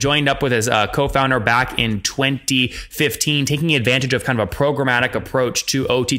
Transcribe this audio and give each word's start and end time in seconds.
joined 0.00 0.28
up 0.28 0.44
with 0.44 0.52
his 0.52 0.68
uh, 0.68 0.86
co-founder 0.86 1.40
back 1.40 1.76
in 1.76 2.00
2015 2.02 3.44
taking 3.44 3.74
advantage 3.74 4.14
of 4.14 4.22
kind 4.22 4.38
of 4.38 4.48
a 4.48 4.48
programmatic 4.48 5.16
approach 5.16 5.66
to 5.66 5.88
ott 5.88 6.12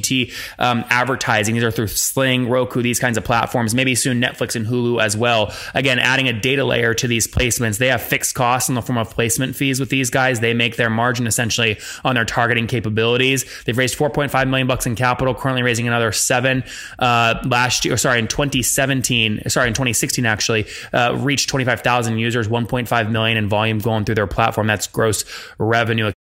um, 0.58 0.84
advertising. 0.90 1.56
These 1.56 1.64
are 1.64 1.72
through 1.72 1.88
sling 1.88 2.50
roku 2.50 2.82
these 2.82 3.00
kinds 3.00 3.18
of 3.18 3.24
platforms 3.24 3.74
maybe 3.74 3.96
soon 3.96 4.20
netflix 4.22 4.58
and 4.58 4.68
hulu 4.68 5.02
as 5.02 5.16
well. 5.16 5.54
Again 5.74 5.98
adding 5.98 6.28
a 6.28 6.34
data 6.34 6.66
layer 6.66 6.94
to 6.96 7.08
these 7.08 7.26
placements. 7.26 7.78
They 7.78 7.88
have 7.88 8.02
fixed 8.02 8.36
costs 8.36 8.68
in 8.68 8.76
the 8.76 8.82
form 8.82 8.98
of 8.98 9.12
placement 9.12 9.56
fees 9.56 9.80
with 9.80 9.88
these 9.88 10.10
guys. 10.10 10.42
They 10.42 10.54
make 10.54 10.76
their 10.76 10.90
margin 10.90 11.26
essentially 11.26 11.80
on 12.04 12.16
their 12.16 12.26
targeting 12.26 12.68
capabilities. 12.68 13.46
They've 13.64 13.78
raised 13.78 13.98
4.5 13.98 14.50
million 14.50 14.68
bucks 14.68 14.88
in 14.88 14.96
capital 14.96 15.34
currently 15.34 15.64
raising 15.64 15.88
another 15.88 16.12
seven 16.12 16.66
uh, 17.00 17.36
last 17.46 17.86
year 17.86 17.96
sorry 17.96 18.20
in 18.20 18.28
2017 18.28 19.44
sorry 19.48 19.70
in 19.70 19.74
2016 19.74 20.26
actually 20.26 20.68
uh, 20.92 21.16
reached 21.18 21.50
25000 21.50 22.18
users 22.18 22.50
1.5 22.50 23.10
million 23.10 23.38
in 23.38 23.48
volume 23.48 23.69
volume 23.70 23.80
going 23.80 24.06
through 24.06 24.16
their 24.16 24.28
platform. 24.28 24.68
That's 24.68 24.88
gross 24.88 25.26
revenue. 25.58 26.12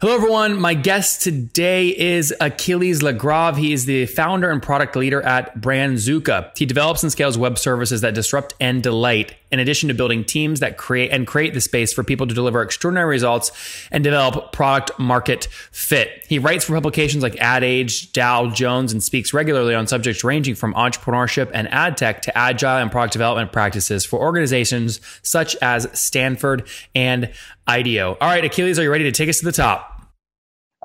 Hello, 0.00 0.16
everyone. 0.16 0.60
My 0.60 0.74
guest 0.74 1.22
today 1.22 1.88
is 1.88 2.34
Achilles 2.40 3.00
Lagrave. 3.00 3.56
He 3.56 3.72
is 3.72 3.86
the 3.86 4.06
founder 4.06 4.50
and 4.50 4.60
product 4.60 4.96
leader 4.96 5.22
at 5.22 5.58
Brandzooka. 5.60 6.50
He 6.58 6.66
develops 6.66 7.02
and 7.02 7.12
scales 7.12 7.38
web 7.38 7.58
services 7.58 8.00
that 8.02 8.12
disrupt 8.12 8.54
and 8.60 8.82
delight, 8.82 9.34
in 9.54 9.60
addition 9.60 9.88
to 9.88 9.94
building 9.94 10.24
teams 10.24 10.58
that 10.60 10.76
create 10.76 11.12
and 11.12 11.26
create 11.26 11.54
the 11.54 11.60
space 11.60 11.92
for 11.92 12.02
people 12.02 12.26
to 12.26 12.34
deliver 12.34 12.60
extraordinary 12.60 13.08
results 13.08 13.52
and 13.92 14.02
develop 14.02 14.52
product 14.52 14.90
market 14.98 15.44
fit. 15.70 16.26
He 16.28 16.40
writes 16.40 16.64
for 16.64 16.74
publications 16.74 17.22
like 17.22 17.36
Ad 17.36 17.62
Age, 17.62 18.12
Dow 18.12 18.50
Jones, 18.50 18.92
and 18.92 19.00
speaks 19.00 19.32
regularly 19.32 19.74
on 19.74 19.86
subjects 19.86 20.24
ranging 20.24 20.56
from 20.56 20.74
entrepreneurship 20.74 21.52
and 21.54 21.72
ad 21.72 21.96
tech 21.96 22.22
to 22.22 22.36
agile 22.36 22.78
and 22.78 22.90
product 22.90 23.12
development 23.12 23.52
practices 23.52 24.04
for 24.04 24.18
organizations 24.18 25.00
such 25.22 25.54
as 25.62 25.88
Stanford 25.98 26.66
and 26.94 27.30
IDEO. 27.68 28.18
All 28.20 28.28
right, 28.28 28.44
Achilles, 28.44 28.78
are 28.78 28.82
you 28.82 28.90
ready 28.90 29.04
to 29.04 29.12
take 29.12 29.28
us 29.28 29.38
to 29.38 29.44
the 29.44 29.52
top? 29.52 29.92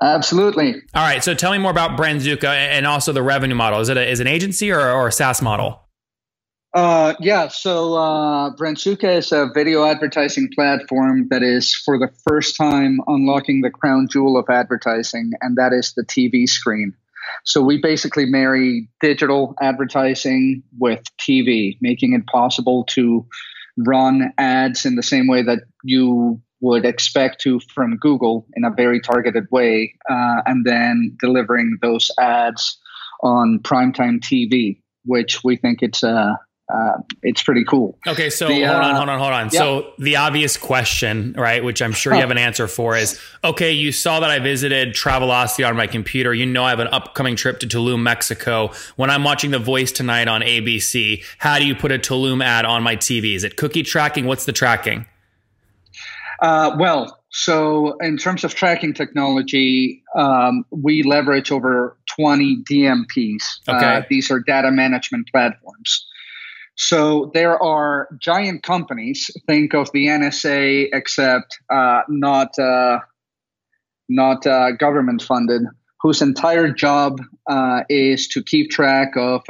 Absolutely. 0.00 0.76
All 0.94 1.04
right. 1.04 1.22
So 1.22 1.34
tell 1.34 1.52
me 1.52 1.58
more 1.58 1.70
about 1.70 1.98
Brandzooka 1.98 2.44
and 2.44 2.86
also 2.86 3.12
the 3.12 3.22
revenue 3.22 3.56
model. 3.56 3.80
Is 3.80 3.88
it 3.88 3.96
a, 3.96 4.08
is 4.08 4.20
an 4.20 4.26
agency 4.26 4.70
or, 4.70 4.80
or 4.80 5.08
a 5.08 5.12
SaaS 5.12 5.42
model? 5.42 5.82
Uh, 6.72 7.14
yeah. 7.18 7.48
So 7.48 7.94
uh, 7.94 8.54
Brandzooka 8.54 9.16
is 9.16 9.32
a 9.32 9.50
video 9.52 9.84
advertising 9.84 10.50
platform 10.54 11.26
that 11.30 11.42
is 11.42 11.74
for 11.74 11.98
the 11.98 12.08
first 12.28 12.56
time 12.56 13.00
unlocking 13.08 13.62
the 13.62 13.70
crown 13.70 14.06
jewel 14.08 14.38
of 14.38 14.46
advertising, 14.48 15.32
and 15.40 15.56
that 15.56 15.72
is 15.72 15.94
the 15.94 16.04
TV 16.04 16.48
screen. 16.48 16.94
So 17.44 17.60
we 17.60 17.80
basically 17.80 18.24
marry 18.24 18.88
digital 19.00 19.54
advertising 19.60 20.62
with 20.78 21.02
TV, 21.18 21.76
making 21.80 22.12
it 22.12 22.26
possible 22.26 22.84
to 22.90 23.26
run 23.76 24.32
ads 24.38 24.86
in 24.86 24.94
the 24.94 25.02
same 25.02 25.26
way 25.26 25.42
that 25.42 25.60
you 25.82 26.40
would 26.60 26.84
expect 26.84 27.40
to 27.40 27.58
from 27.74 27.96
Google 27.96 28.46
in 28.54 28.64
a 28.64 28.70
very 28.70 29.00
targeted 29.00 29.46
way, 29.50 29.94
uh, 30.08 30.42
and 30.46 30.64
then 30.64 31.16
delivering 31.18 31.78
those 31.82 32.10
ads 32.20 32.78
on 33.22 33.58
primetime 33.60 34.20
TV, 34.20 34.80
which 35.04 35.42
we 35.42 35.56
think 35.56 35.82
it's 35.82 36.04
uh, 36.04 36.34
uh, 36.72 37.02
it's 37.22 37.42
pretty 37.42 37.64
cool. 37.64 37.98
Okay, 38.06 38.30
so 38.30 38.48
the, 38.48 38.62
hold 38.62 38.76
on, 38.76 38.82
uh, 38.82 38.96
hold 38.96 39.08
on, 39.08 39.18
hold 39.18 39.32
on. 39.32 39.44
Yeah. 39.52 39.58
So 39.58 39.92
the 39.98 40.16
obvious 40.16 40.56
question, 40.56 41.34
right, 41.36 41.62
which 41.62 41.82
I'm 41.82 41.92
sure 41.92 42.14
you 42.14 42.20
have 42.20 42.30
an 42.30 42.38
answer 42.38 42.68
for, 42.68 42.96
is 42.96 43.20
okay. 43.42 43.72
You 43.72 43.92
saw 43.92 44.20
that 44.20 44.30
I 44.30 44.38
visited 44.38 44.94
Travelocity 44.94 45.66
on 45.68 45.76
my 45.76 45.86
computer. 45.86 46.32
You 46.32 46.46
know 46.46 46.64
I 46.64 46.70
have 46.70 46.80
an 46.80 46.88
upcoming 46.88 47.36
trip 47.36 47.60
to 47.60 47.66
Tulum, 47.66 48.02
Mexico. 48.02 48.72
When 48.96 49.10
I'm 49.10 49.24
watching 49.24 49.50
The 49.50 49.58
Voice 49.58 49.92
tonight 49.92 50.28
on 50.28 50.42
ABC, 50.42 51.24
how 51.38 51.58
do 51.58 51.66
you 51.66 51.74
put 51.74 51.92
a 51.92 51.98
Tulum 51.98 52.44
ad 52.44 52.64
on 52.64 52.82
my 52.82 52.96
TV? 52.96 53.34
Is 53.34 53.44
it 53.44 53.56
cookie 53.56 53.82
tracking? 53.82 54.26
What's 54.26 54.44
the 54.44 54.52
tracking? 54.52 55.06
Uh, 56.40 56.74
well, 56.78 57.20
so 57.30 57.96
in 57.98 58.16
terms 58.16 58.44
of 58.44 58.54
tracking 58.54 58.92
technology, 58.92 60.02
um, 60.16 60.64
we 60.70 61.02
leverage 61.02 61.52
over 61.52 61.96
20 62.16 62.62
DMPs. 62.68 63.42
Uh, 63.68 63.76
okay. 63.76 63.96
Uh, 63.96 64.02
these 64.10 64.30
are 64.30 64.40
data 64.40 64.70
management 64.70 65.28
platforms. 65.30 66.06
So 66.82 67.30
there 67.34 67.62
are 67.62 68.08
giant 68.18 68.62
companies. 68.62 69.30
Think 69.46 69.74
of 69.74 69.92
the 69.92 70.06
NSA, 70.06 70.88
except 70.94 71.58
uh, 71.68 72.00
not 72.08 72.58
uh, 72.58 73.00
not 74.08 74.46
uh, 74.46 74.72
government 74.72 75.20
funded, 75.20 75.60
whose 76.00 76.22
entire 76.22 76.72
job 76.72 77.20
is 77.90 78.28
to 78.28 78.42
keep 78.42 78.70
track 78.70 79.10
of 79.14 79.42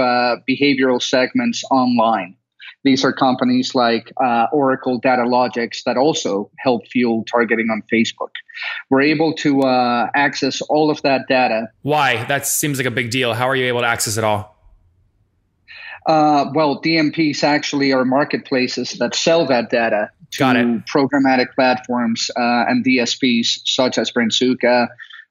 behavioral 0.48 1.00
segments 1.00 1.62
online. 1.70 2.34
These 2.82 3.04
are 3.04 3.12
companies 3.12 3.76
like 3.76 4.12
uh, 4.20 4.47
Oracle 4.52 5.00
Datalogix 5.00 5.84
that 5.84 5.97
also 5.97 6.50
help 6.58 6.88
fuel 6.88 7.24
targeting 7.30 7.68
on 7.70 7.82
Facebook. 7.92 8.30
We're 8.88 9.02
able 9.02 9.34
to 9.34 9.60
uh, 9.60 10.08
access 10.16 10.62
all 10.62 10.91
of 10.91 11.00
that 11.02 11.28
data. 11.28 11.68
Why? 11.82 12.24
That 12.24 12.44
seems 12.44 12.78
like 12.78 12.86
a 12.86 12.91
big 12.91 13.10
deal. 13.10 13.34
How 13.34 13.48
are 13.48 13.54
you 13.54 13.66
able 13.66 13.82
to 13.82 13.86
access 13.86 14.16
it 14.16 14.24
all? 14.24 14.59
Uh, 16.06 16.50
well, 16.55 16.81
DMPs 16.81 17.44
actually 17.44 17.93
are 17.93 18.05
marketplaces 18.05 18.93
that 18.93 19.15
sell 19.15 19.47
that 19.47 19.71
data 19.71 20.11
to 20.33 20.83
programmatic 20.93 21.53
platforms 21.55 22.31
uh, 22.37 22.65
and 22.69 22.84
DSPs 22.84 23.61
such 23.65 23.99
as 23.99 24.10
Brandzooka, 24.12 24.89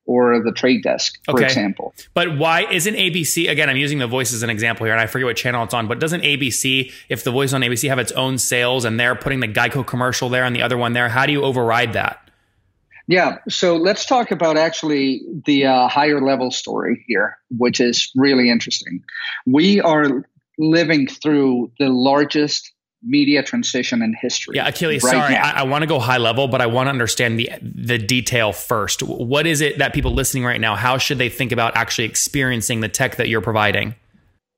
or 0.10 0.42
the 0.42 0.52
trade 0.52 0.82
desk, 0.82 1.20
for 1.26 1.36
okay. 1.36 1.46
example. 1.46 1.94
But 2.16 2.36
why 2.40 2.66
isn't 2.72 2.96
ABC, 2.96 3.48
again, 3.48 3.70
I'm 3.70 3.78
using 3.78 4.00
the 4.00 4.08
voice 4.08 4.34
as 4.34 4.42
an 4.42 4.50
example 4.50 4.86
here, 4.88 4.94
and 4.94 5.00
I 5.00 5.06
forget 5.06 5.28
what 5.28 5.38
channel 5.38 5.64
it's 5.64 5.74
on, 5.74 5.88
but 5.88 6.00
doesn't 6.00 6.22
ABC, 6.22 6.92
if 7.10 7.24
the 7.24 7.30
voice 7.30 7.54
on 7.54 7.62
ABC 7.62 7.88
have 7.90 8.00
its 8.00 8.12
own 8.14 8.40
sales 8.40 8.86
and 8.86 9.00
they're 9.00 9.14
putting 9.14 9.40
the 9.40 9.48
Geico 9.48 9.86
commercial 9.86 10.28
there 10.28 10.46
and 10.46 10.56
the 10.56 10.64
other 10.64 10.78
one 10.80 10.94
there, 10.94 11.10
how 11.10 11.28
do 11.28 11.32
you 11.32 11.44
override 11.44 11.94
that? 11.94 12.28
Yeah, 13.06 13.38
so 13.50 13.76
let's 13.76 14.04
talk 14.04 14.32
about 14.32 14.58
actually 14.58 15.22
the 15.46 15.68
uh, 15.68 15.88
higher 15.88 16.22
level 16.22 16.50
story 16.50 17.04
here, 17.08 17.38
which 17.58 17.80
is 17.80 18.12
really 18.16 18.50
interesting. 18.50 19.04
We 19.46 19.80
are 19.82 20.24
living 20.60 21.08
through 21.08 21.72
the 21.80 21.90
largest 21.90 22.72
media 23.02 23.42
transition 23.42 24.02
in 24.02 24.14
history. 24.14 24.58
Yeah, 24.58 24.68
Achilles, 24.68 25.04
right 25.04 25.12
sorry, 25.12 25.34
now. 25.34 25.42
I, 25.42 25.62
I 25.62 25.64
want 25.64 25.84
to 25.84 25.88
go 25.88 26.00
high 26.00 26.18
level, 26.18 26.48
but 26.48 26.62
I 26.62 26.68
want 26.68 26.88
to 26.88 26.92
understand 26.92 27.40
the 27.40 27.50
the 27.62 27.98
detail 27.98 28.52
first. 28.52 29.02
What 29.02 29.48
is 29.48 29.62
it 29.62 29.78
that 29.78 29.94
people 29.94 30.14
listening 30.14 30.44
right 30.44 30.60
now, 30.60 30.76
how 30.76 30.98
should 30.98 31.18
they 31.18 31.30
think 31.30 31.52
about 31.52 31.76
actually 31.76 32.06
experiencing 32.06 32.82
the 32.82 32.90
tech 32.90 33.16
that 33.16 33.30
you're 33.30 33.42
providing? 33.42 33.96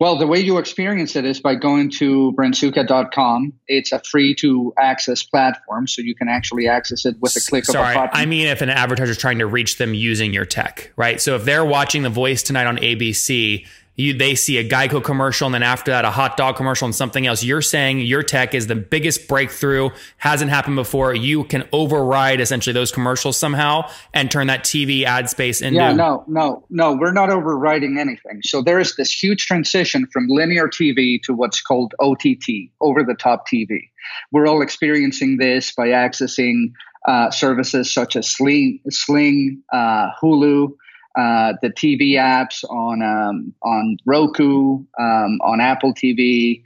Well, 0.01 0.17
the 0.17 0.25
way 0.25 0.39
you 0.39 0.57
experience 0.57 1.15
it 1.15 1.25
is 1.25 1.39
by 1.39 1.53
going 1.53 1.91
to 1.91 2.33
brandzooka.com. 2.35 3.53
It's 3.67 3.91
a 3.91 3.99
free 3.99 4.33
to 4.33 4.73
access 4.79 5.21
platform, 5.21 5.85
so 5.87 6.01
you 6.01 6.15
can 6.15 6.27
actually 6.27 6.67
access 6.67 7.05
it 7.05 7.17
with 7.21 7.35
a 7.35 7.39
click 7.39 7.65
Sorry, 7.65 7.91
of 7.91 7.91
a 7.91 8.07
button. 8.07 8.19
I 8.19 8.25
mean, 8.25 8.47
if 8.47 8.63
an 8.63 8.71
advertiser 8.71 9.11
is 9.11 9.19
trying 9.19 9.37
to 9.37 9.45
reach 9.45 9.77
them 9.77 9.93
using 9.93 10.33
your 10.33 10.45
tech, 10.45 10.91
right? 10.95 11.21
So 11.21 11.35
if 11.35 11.45
they're 11.45 11.63
watching 11.63 12.01
The 12.01 12.09
Voice 12.09 12.41
tonight 12.41 12.65
on 12.65 12.77
ABC, 12.77 13.67
you, 13.95 14.13
they 14.13 14.35
see 14.35 14.57
a 14.57 14.67
Geico 14.67 15.03
commercial 15.03 15.47
and 15.47 15.53
then 15.53 15.63
after 15.63 15.91
that 15.91 16.05
a 16.05 16.11
hot 16.11 16.37
dog 16.37 16.55
commercial 16.55 16.85
and 16.85 16.95
something 16.95 17.27
else. 17.27 17.43
You're 17.43 17.61
saying 17.61 17.99
your 17.99 18.23
tech 18.23 18.53
is 18.53 18.67
the 18.67 18.75
biggest 18.75 19.27
breakthrough, 19.27 19.89
hasn't 20.17 20.49
happened 20.49 20.75
before. 20.75 21.13
You 21.13 21.43
can 21.43 21.67
override 21.71 22.39
essentially 22.39 22.73
those 22.73 22.91
commercials 22.91 23.37
somehow 23.37 23.89
and 24.13 24.31
turn 24.31 24.47
that 24.47 24.63
TV 24.63 25.03
ad 25.03 25.29
space 25.29 25.61
into. 25.61 25.79
Yeah, 25.79 25.93
no, 25.93 26.23
no, 26.27 26.65
no, 26.69 26.93
we're 26.93 27.11
not 27.11 27.29
overriding 27.29 27.97
anything. 27.99 28.41
So 28.43 28.61
there 28.61 28.79
is 28.79 28.95
this 28.95 29.11
huge 29.11 29.45
transition 29.45 30.07
from 30.07 30.27
linear 30.27 30.67
TV 30.67 31.21
to 31.23 31.33
what's 31.33 31.61
called 31.61 31.93
OTT, 31.99 32.71
over 32.79 33.03
the 33.03 33.15
top 33.15 33.45
TV. 33.47 33.89
We're 34.31 34.47
all 34.47 34.61
experiencing 34.61 35.37
this 35.37 35.73
by 35.73 35.89
accessing 35.89 36.71
uh, 37.07 37.31
services 37.31 37.93
such 37.93 38.15
as 38.15 38.29
Sling, 38.29 38.79
Sling 38.89 39.61
uh, 39.73 40.09
Hulu, 40.21 40.73
uh, 41.17 41.53
the 41.61 41.69
TV 41.69 42.13
apps 42.13 42.63
on 42.69 43.01
um, 43.01 43.53
on 43.61 43.97
Roku, 44.05 44.83
um, 44.99 45.39
on 45.41 45.59
Apple 45.59 45.93
TV, 45.93 46.63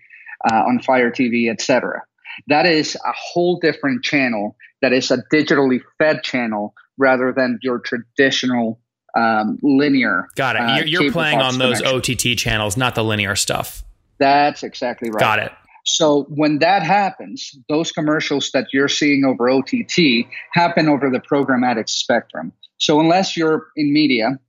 uh, 0.49 0.63
on 0.67 0.79
Fire 0.79 1.11
TV, 1.11 1.49
etc. 1.51 2.03
That 2.47 2.65
is 2.65 2.95
a 2.95 3.13
whole 3.13 3.59
different 3.59 4.03
channel. 4.03 4.55
That 4.81 4.93
is 4.93 5.09
a 5.09 5.17
digitally 5.33 5.81
fed 5.97 6.23
channel 6.23 6.73
rather 6.97 7.33
than 7.35 7.59
your 7.61 7.79
traditional 7.79 8.79
um, 9.15 9.57
linear. 9.63 10.27
Got 10.35 10.57
it. 10.57 10.59
Uh, 10.59 10.75
you're, 10.77 10.85
you're 10.85 11.11
playing 11.11 11.41
on 11.41 11.57
those 11.57 11.81
connection. 11.81 12.15
OTT 12.33 12.37
channels, 12.37 12.77
not 12.77 12.95
the 12.95 13.03
linear 13.03 13.35
stuff. 13.35 13.83
That's 14.17 14.63
exactly 14.63 15.09
right. 15.09 15.19
Got 15.19 15.39
it. 15.39 15.51
So 15.85 16.23
when 16.29 16.59
that 16.59 16.83
happens, 16.83 17.55
those 17.69 17.91
commercials 17.91 18.51
that 18.51 18.67
you're 18.73 18.87
seeing 18.87 19.23
over 19.23 19.49
OTT 19.49 20.25
happen 20.51 20.89
over 20.89 21.09
the 21.09 21.19
programmatic 21.19 21.89
spectrum. 21.89 22.51
So 22.77 22.99
unless 22.99 23.37
you're 23.37 23.67
in 23.75 23.93
media 23.93 24.39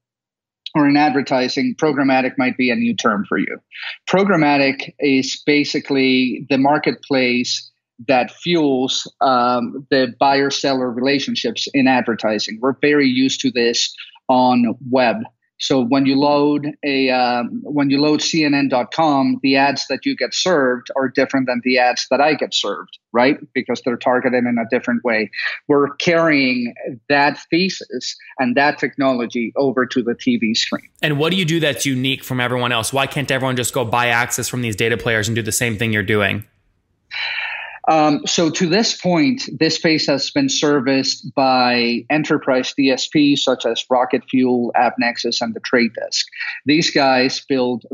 or 0.75 0.89
in 0.89 0.97
advertising, 0.97 1.75
programmatic 1.79 2.33
might 2.39 2.57
be 2.57 2.71
a 2.71 2.77
new 2.77 2.95
term 2.95 3.25
for 3.29 3.39
you. 3.39 3.61
Programmatic 4.09 4.95
is 4.99 5.43
basically 5.47 6.47
the 6.49 6.59
marketplace 6.59 7.71
that 8.09 8.31
fuels 8.31 9.11
um, 9.21 9.87
the 9.91 10.15
buyer 10.19 10.51
seller 10.51 10.91
relationships 10.91 11.67
in 11.73 11.87
advertising. 11.87 12.59
We're 12.61 12.77
very 12.81 13.09
used 13.09 13.41
to 13.41 13.51
this 13.51 13.95
on 14.29 14.75
web 14.91 15.19
So 15.59 15.81
when 15.81 16.05
you 16.05 16.17
load 16.17 16.77
a 16.85 17.11
um, 17.11 17.61
when 17.63 17.89
you 17.91 18.01
load 18.01 18.21
CNN.com, 18.21 19.41
the 19.43 19.57
ads 19.57 19.87
that 19.89 20.05
you 20.05 20.17
get 20.17 20.35
served 20.35 20.89
are 20.97 21.09
different 21.09 21.47
than 21.47 21.61
the 21.65 21.79
ads 21.79 22.07
that 22.11 22.21
I 22.21 22.35
get 22.35 22.55
served, 22.55 22.99
right? 23.13 23.39
Because 23.55 23.81
they're 23.83 23.97
targeted 23.97 24.45
in 24.45 24.59
a 24.59 24.69
different 24.71 25.03
way. 25.03 25.31
We're 25.67 25.95
carrying 25.97 26.75
that 27.09 27.39
thesis 27.51 28.17
and 28.39 28.57
that 28.57 28.79
technology 28.79 29.53
over 29.57 29.87
to 29.87 30.03
the 30.03 30.15
TV 30.15 30.55
screen. 30.57 30.89
And 31.01 31.19
what 31.19 31.31
do 31.31 31.37
you 31.37 31.47
do 31.47 31.61
that's 31.61 31.87
unique 31.87 32.23
from 32.23 32.41
everyone 32.41 32.73
else? 32.73 32.93
Why 32.93 33.07
can't 33.07 33.31
everyone 33.31 33.57
just 33.57 33.73
go 33.73 33.85
buy 33.85 34.09
access 34.09 34.49
from 34.49 34.61
these 34.61 34.77
data 34.77 34.97
players 34.97 35.29
and 35.29 35.35
do 35.35 35.43
the 35.43 35.53
same 35.53 35.79
thing 35.79 35.93
you're 35.93 36.03
doing? 36.03 36.45
Um, 37.89 38.27
so 38.27 38.51
to 38.51 38.67
this 38.67 39.01
point, 39.01 39.49
this 39.59 39.77
space 39.77 40.07
has 40.09 40.31
been 40.31 40.49
serviced 40.49 41.33
by 41.35 42.05
enterprise 42.11 42.75
DSPs 42.79 43.39
such 43.39 43.65
as 43.65 43.85
Rocket 43.89 44.23
Fuel, 44.31 44.73
AppNexus, 44.77 45.41
and 45.41 45.55
the 45.55 45.61
Trade 45.61 45.93
Desk. 45.95 46.27
These 46.65 46.91
guys 46.91 47.45
build 47.49 47.85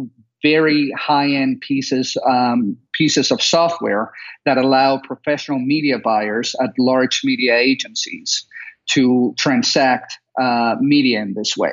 very 0.43 0.93
high-end 0.99 1.61
pieces 1.61 2.17
um, 2.29 2.77
pieces 2.95 3.31
of 3.31 3.41
software 3.41 4.11
that 4.45 4.59
allow 4.59 4.99
professional 4.99 5.59
media 5.59 5.99
buyers 5.99 6.57
at 6.61 6.71
large 6.79 7.21
media 7.23 7.57
agencies 7.57 8.45
to 8.91 9.35
transact 9.39 10.19
uh, 10.41 10.75
media 10.81 11.21
in 11.21 11.35
this 11.35 11.57
way. 11.57 11.73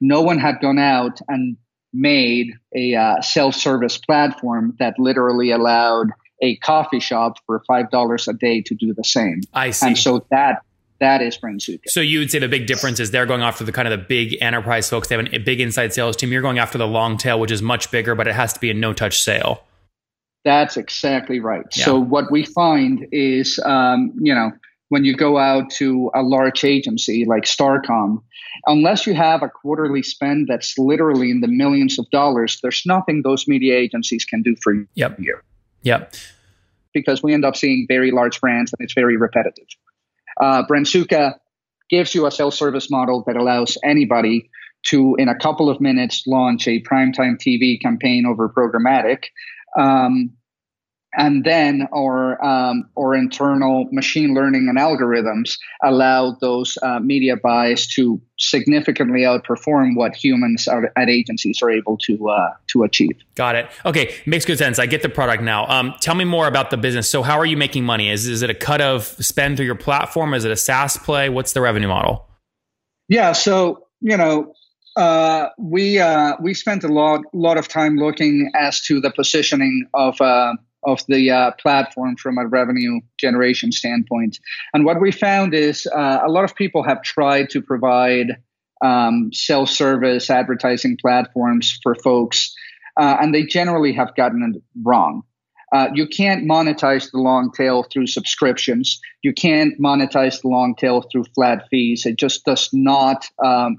No 0.00 0.22
one 0.22 0.38
had 0.38 0.60
gone 0.60 0.78
out 0.78 1.20
and 1.28 1.56
made 1.92 2.52
a 2.74 2.94
uh, 2.94 3.20
self-service 3.20 3.98
platform 3.98 4.76
that 4.78 4.94
literally 4.98 5.50
allowed 5.50 6.08
a 6.40 6.56
coffee 6.56 7.00
shop 7.00 7.38
for 7.46 7.62
five 7.66 7.90
dollars 7.90 8.28
a 8.28 8.32
day 8.32 8.62
to 8.62 8.74
do 8.74 8.94
the 8.94 9.04
same. 9.04 9.40
I 9.52 9.70
see. 9.70 9.88
And 9.88 9.98
so 9.98 10.24
that 10.30 10.62
that 11.00 11.22
is 11.22 11.38
Brandzooka. 11.38 11.88
So 11.88 12.00
you 12.00 12.18
would 12.18 12.30
say 12.30 12.38
the 12.40 12.48
big 12.48 12.66
difference 12.66 12.98
is 12.98 13.10
they're 13.10 13.26
going 13.26 13.42
after 13.42 13.64
the 13.64 13.72
kind 13.72 13.86
of 13.86 13.98
the 13.98 14.04
big 14.04 14.36
enterprise 14.40 14.88
folks. 14.88 15.08
They 15.08 15.16
have 15.16 15.32
a 15.32 15.38
big 15.38 15.60
inside 15.60 15.92
sales 15.92 16.16
team. 16.16 16.32
You're 16.32 16.42
going 16.42 16.58
after 16.58 16.78
the 16.78 16.86
long 16.86 17.16
tail, 17.16 17.38
which 17.38 17.50
is 17.52 17.62
much 17.62 17.90
bigger, 17.90 18.14
but 18.14 18.26
it 18.26 18.34
has 18.34 18.52
to 18.54 18.60
be 18.60 18.70
a 18.70 18.74
no 18.74 18.92
touch 18.92 19.22
sale. 19.22 19.64
That's 20.44 20.76
exactly 20.76 21.40
right. 21.40 21.64
Yeah. 21.76 21.84
So 21.84 21.98
what 22.00 22.30
we 22.30 22.44
find 22.44 23.06
is, 23.12 23.60
um, 23.64 24.12
you 24.20 24.34
know, 24.34 24.50
when 24.88 25.04
you 25.04 25.14
go 25.14 25.38
out 25.38 25.70
to 25.72 26.10
a 26.14 26.22
large 26.22 26.64
agency 26.64 27.24
like 27.26 27.44
Starcom, 27.44 28.22
unless 28.66 29.06
you 29.06 29.14
have 29.14 29.42
a 29.42 29.48
quarterly 29.48 30.02
spend 30.02 30.48
that's 30.48 30.78
literally 30.78 31.30
in 31.30 31.40
the 31.40 31.48
millions 31.48 31.98
of 31.98 32.08
dollars, 32.10 32.58
there's 32.62 32.82
nothing 32.86 33.22
those 33.22 33.46
media 33.46 33.76
agencies 33.76 34.24
can 34.24 34.42
do 34.42 34.56
for 34.62 34.72
you. 34.72 34.86
yep. 34.94 35.18
you. 35.20 35.38
Yep. 35.82 36.14
Because 36.92 37.22
we 37.22 37.34
end 37.34 37.44
up 37.44 37.56
seeing 37.56 37.86
very 37.88 38.10
large 38.10 38.40
brands 38.40 38.72
and 38.72 38.84
it's 38.84 38.94
very 38.94 39.16
repetitive. 39.16 39.66
Uh, 40.40 40.64
Brandzooka 40.66 41.34
gives 41.90 42.14
you 42.14 42.26
a 42.26 42.30
self-service 42.30 42.90
model 42.90 43.24
that 43.26 43.36
allows 43.36 43.76
anybody 43.84 44.50
to, 44.86 45.16
in 45.16 45.28
a 45.28 45.38
couple 45.38 45.68
of 45.68 45.80
minutes, 45.80 46.24
launch 46.26 46.68
a 46.68 46.82
primetime 46.82 47.36
TV 47.36 47.80
campaign 47.80 48.26
over 48.26 48.48
programmatic. 48.48 49.24
Um, 49.78 50.30
and 51.14 51.44
then 51.44 51.88
our 51.94 52.42
um, 52.44 52.88
our 52.98 53.14
internal 53.14 53.88
machine 53.92 54.34
learning 54.34 54.68
and 54.68 54.78
algorithms 54.78 55.58
allow 55.82 56.36
those 56.40 56.76
uh, 56.82 56.98
media 57.00 57.36
buys 57.36 57.86
to 57.86 58.20
significantly 58.38 59.20
outperform 59.22 59.96
what 59.96 60.14
humans 60.14 60.68
are, 60.68 60.92
at 60.96 61.08
agencies 61.08 61.60
are 61.62 61.70
able 61.70 61.96
to 61.98 62.28
uh, 62.28 62.50
to 62.68 62.82
achieve. 62.82 63.16
Got 63.34 63.56
it. 63.56 63.70
Okay, 63.86 64.14
makes 64.26 64.44
good 64.44 64.58
sense. 64.58 64.78
I 64.78 64.86
get 64.86 65.02
the 65.02 65.08
product 65.08 65.42
now. 65.42 65.66
Um, 65.66 65.94
tell 66.00 66.14
me 66.14 66.24
more 66.24 66.46
about 66.46 66.70
the 66.70 66.76
business. 66.76 67.10
So, 67.10 67.22
how 67.22 67.38
are 67.38 67.46
you 67.46 67.56
making 67.56 67.84
money? 67.84 68.10
Is 68.10 68.26
is 68.26 68.42
it 68.42 68.50
a 68.50 68.54
cut 68.54 68.80
of 68.80 69.04
spend 69.04 69.56
through 69.56 69.66
your 69.66 69.74
platform? 69.74 70.34
Is 70.34 70.44
it 70.44 70.50
a 70.50 70.56
SaaS 70.56 70.96
play? 70.98 71.28
What's 71.28 71.52
the 71.52 71.60
revenue 71.60 71.88
model? 71.88 72.28
Yeah. 73.08 73.32
So 73.32 73.86
you 74.00 74.16
know, 74.16 74.52
uh, 74.96 75.48
we 75.58 75.98
uh, 75.98 76.34
we 76.40 76.54
spent 76.54 76.84
a 76.84 76.88
lot 76.88 77.22
lot 77.32 77.56
of 77.56 77.68
time 77.68 77.96
looking 77.96 78.50
as 78.54 78.80
to 78.82 79.00
the 79.00 79.10
positioning 79.10 79.86
of 79.94 80.20
uh, 80.20 80.54
of 80.88 81.04
the 81.06 81.30
uh, 81.30 81.50
platform 81.60 82.16
from 82.16 82.38
a 82.38 82.46
revenue 82.46 83.00
generation 83.18 83.70
standpoint. 83.72 84.38
And 84.72 84.84
what 84.86 85.00
we 85.00 85.12
found 85.12 85.54
is 85.54 85.86
uh, 85.94 86.20
a 86.24 86.30
lot 86.30 86.44
of 86.44 86.54
people 86.54 86.82
have 86.82 87.02
tried 87.02 87.50
to 87.50 87.60
provide 87.60 88.38
um, 88.82 89.30
self 89.32 89.68
service 89.68 90.30
advertising 90.30 90.96
platforms 91.00 91.78
for 91.82 91.94
folks, 91.96 92.54
uh, 92.98 93.18
and 93.20 93.34
they 93.34 93.44
generally 93.44 93.92
have 93.92 94.14
gotten 94.16 94.54
it 94.54 94.62
wrong. 94.82 95.22
Uh, 95.74 95.88
you 95.92 96.06
can't 96.06 96.48
monetize 96.48 97.10
the 97.10 97.18
long 97.18 97.52
tail 97.52 97.82
through 97.82 98.06
subscriptions. 98.06 98.98
You 99.22 99.34
can't 99.34 99.78
monetize 99.78 100.40
the 100.40 100.48
long 100.48 100.74
tail 100.74 101.02
through 101.02 101.24
flat 101.34 101.66
fees. 101.70 102.06
It 102.06 102.16
just 102.16 102.46
does 102.46 102.70
not 102.72 103.26
um, 103.44 103.76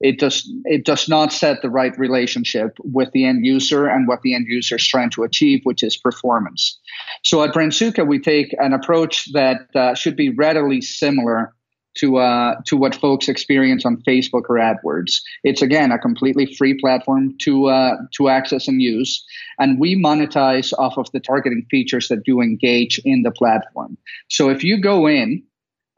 it 0.00 0.18
does 0.18 0.50
it 0.64 0.84
does 0.84 1.08
not 1.08 1.32
set 1.32 1.60
the 1.62 1.70
right 1.70 1.96
relationship 1.98 2.76
with 2.82 3.10
the 3.12 3.24
end 3.24 3.44
user 3.44 3.86
and 3.86 4.08
what 4.08 4.22
the 4.22 4.34
end 4.34 4.46
user 4.48 4.76
is 4.76 4.86
trying 4.86 5.10
to 5.10 5.22
achieve, 5.22 5.60
which 5.64 5.82
is 5.82 5.96
performance. 5.96 6.78
So 7.22 7.42
at 7.42 7.52
Brandzooka, 7.52 8.06
we 8.06 8.18
take 8.18 8.54
an 8.58 8.72
approach 8.72 9.32
that 9.32 9.68
uh, 9.74 9.94
should 9.94 10.16
be 10.16 10.30
readily 10.30 10.80
similar 10.80 11.54
to 11.98 12.18
uh, 12.18 12.54
to 12.66 12.76
what 12.76 12.94
folks 12.94 13.28
experience 13.28 13.84
on 13.84 14.02
Facebook 14.08 14.44
or 14.48 14.56
AdWords. 14.56 15.20
It's 15.44 15.60
again 15.60 15.92
a 15.92 15.98
completely 15.98 16.46
free 16.54 16.78
platform 16.78 17.36
to 17.42 17.66
uh, 17.66 17.96
to 18.16 18.28
access 18.28 18.68
and 18.68 18.80
use, 18.80 19.22
and 19.58 19.78
we 19.78 20.00
monetize 20.02 20.72
off 20.78 20.96
of 20.96 21.10
the 21.12 21.20
targeting 21.20 21.66
features 21.70 22.08
that 22.08 22.20
you 22.26 22.40
engage 22.40 23.00
in 23.04 23.22
the 23.22 23.30
platform. 23.30 23.98
So 24.28 24.48
if 24.48 24.64
you 24.64 24.80
go 24.80 25.06
in 25.08 25.42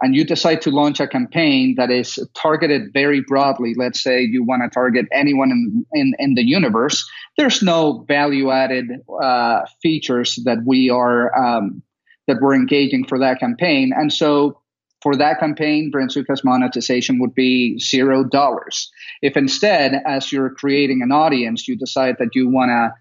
and 0.02 0.16
you 0.16 0.24
decide 0.24 0.60
to 0.62 0.70
launch 0.70 0.98
a 0.98 1.06
campaign 1.06 1.74
that 1.76 1.90
is 1.90 2.18
targeted 2.34 2.92
very 2.92 3.20
broadly, 3.20 3.72
let's 3.76 4.02
say 4.02 4.20
you 4.20 4.44
want 4.44 4.62
to 4.64 4.68
target 4.68 5.06
anyone 5.12 5.50
in, 5.52 5.86
in, 5.92 6.12
in 6.18 6.34
the 6.34 6.44
universe, 6.44 7.08
there's 7.38 7.62
no 7.62 8.04
value 8.08 8.50
added 8.50 8.86
uh, 9.22 9.60
features 9.80 10.40
that 10.44 10.58
we 10.66 10.90
are 10.90 11.34
um, 11.38 11.82
that 12.26 12.38
we're 12.40 12.54
engaging 12.54 13.06
for 13.06 13.18
that 13.18 13.38
campaign. 13.38 13.92
And 13.96 14.12
so 14.12 14.60
for 15.02 15.16
that 15.16 15.40
campaign, 15.40 15.90
Brandzooka's 15.92 16.44
monetization 16.44 17.20
would 17.20 17.34
be 17.34 17.78
zero 17.78 18.24
dollars. 18.24 18.90
If 19.22 19.36
instead, 19.36 20.00
as 20.06 20.32
you're 20.32 20.50
creating 20.50 21.02
an 21.02 21.12
audience, 21.12 21.66
you 21.66 21.76
decide 21.76 22.16
that 22.18 22.34
you 22.34 22.48
want 22.48 22.70
to 22.70 22.92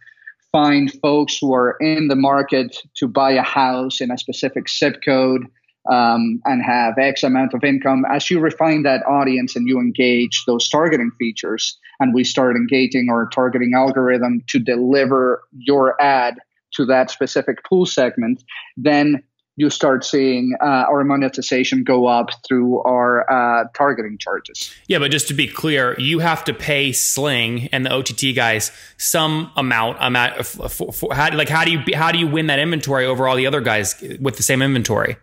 find 0.51 0.91
folks 1.01 1.37
who 1.39 1.53
are 1.53 1.77
in 1.79 2.09
the 2.09 2.15
market 2.15 2.77
to 2.95 3.07
buy 3.07 3.31
a 3.31 3.41
house 3.41 4.01
in 4.01 4.11
a 4.11 4.17
specific 4.17 4.69
zip 4.69 5.01
code 5.03 5.47
um, 5.89 6.41
and 6.45 6.63
have 6.63 6.97
X 6.97 7.23
amount 7.23 7.53
of 7.53 7.63
income. 7.63 8.05
As 8.09 8.29
you 8.29 8.39
refine 8.39 8.83
that 8.83 9.05
audience 9.07 9.55
and 9.55 9.67
you 9.67 9.79
engage 9.79 10.43
those 10.45 10.69
targeting 10.69 11.11
features, 11.17 11.77
and 11.99 12.13
we 12.13 12.23
start 12.23 12.55
engaging 12.55 13.09
our 13.11 13.27
targeting 13.27 13.73
algorithm 13.75 14.43
to 14.47 14.59
deliver 14.59 15.43
your 15.53 16.01
ad 16.01 16.35
to 16.73 16.85
that 16.85 17.11
specific 17.11 17.63
pool 17.65 17.85
segment, 17.85 18.43
then 18.77 19.23
you 19.57 19.69
start 19.69 20.03
seeing 20.05 20.55
uh, 20.61 20.65
our 20.65 21.03
monetization 21.03 21.83
go 21.83 22.07
up 22.07 22.29
through 22.47 22.81
our 22.83 23.29
uh, 23.29 23.65
targeting 23.75 24.17
charges. 24.17 24.73
Yeah, 24.87 24.99
but 24.99 25.11
just 25.11 25.27
to 25.27 25.33
be 25.33 25.47
clear, 25.47 25.95
you 25.99 26.19
have 26.19 26.43
to 26.45 26.53
pay 26.53 26.91
Sling 26.93 27.67
and 27.71 27.85
the 27.85 27.91
OTT 27.91 28.35
guys 28.35 28.71
some 28.97 29.51
amount. 29.55 29.97
amount 29.99 30.45
for, 30.45 30.91
for, 30.91 31.13
how, 31.13 31.35
like 31.35 31.49
how 31.49 31.65
do 31.65 31.71
you 31.71 31.83
how 31.93 32.11
do 32.11 32.17
you 32.17 32.27
win 32.27 32.47
that 32.47 32.59
inventory 32.59 33.05
over 33.05 33.27
all 33.27 33.35
the 33.35 33.45
other 33.45 33.61
guys 33.61 33.95
with 34.19 34.37
the 34.37 34.43
same 34.43 34.61
inventory? 34.61 35.17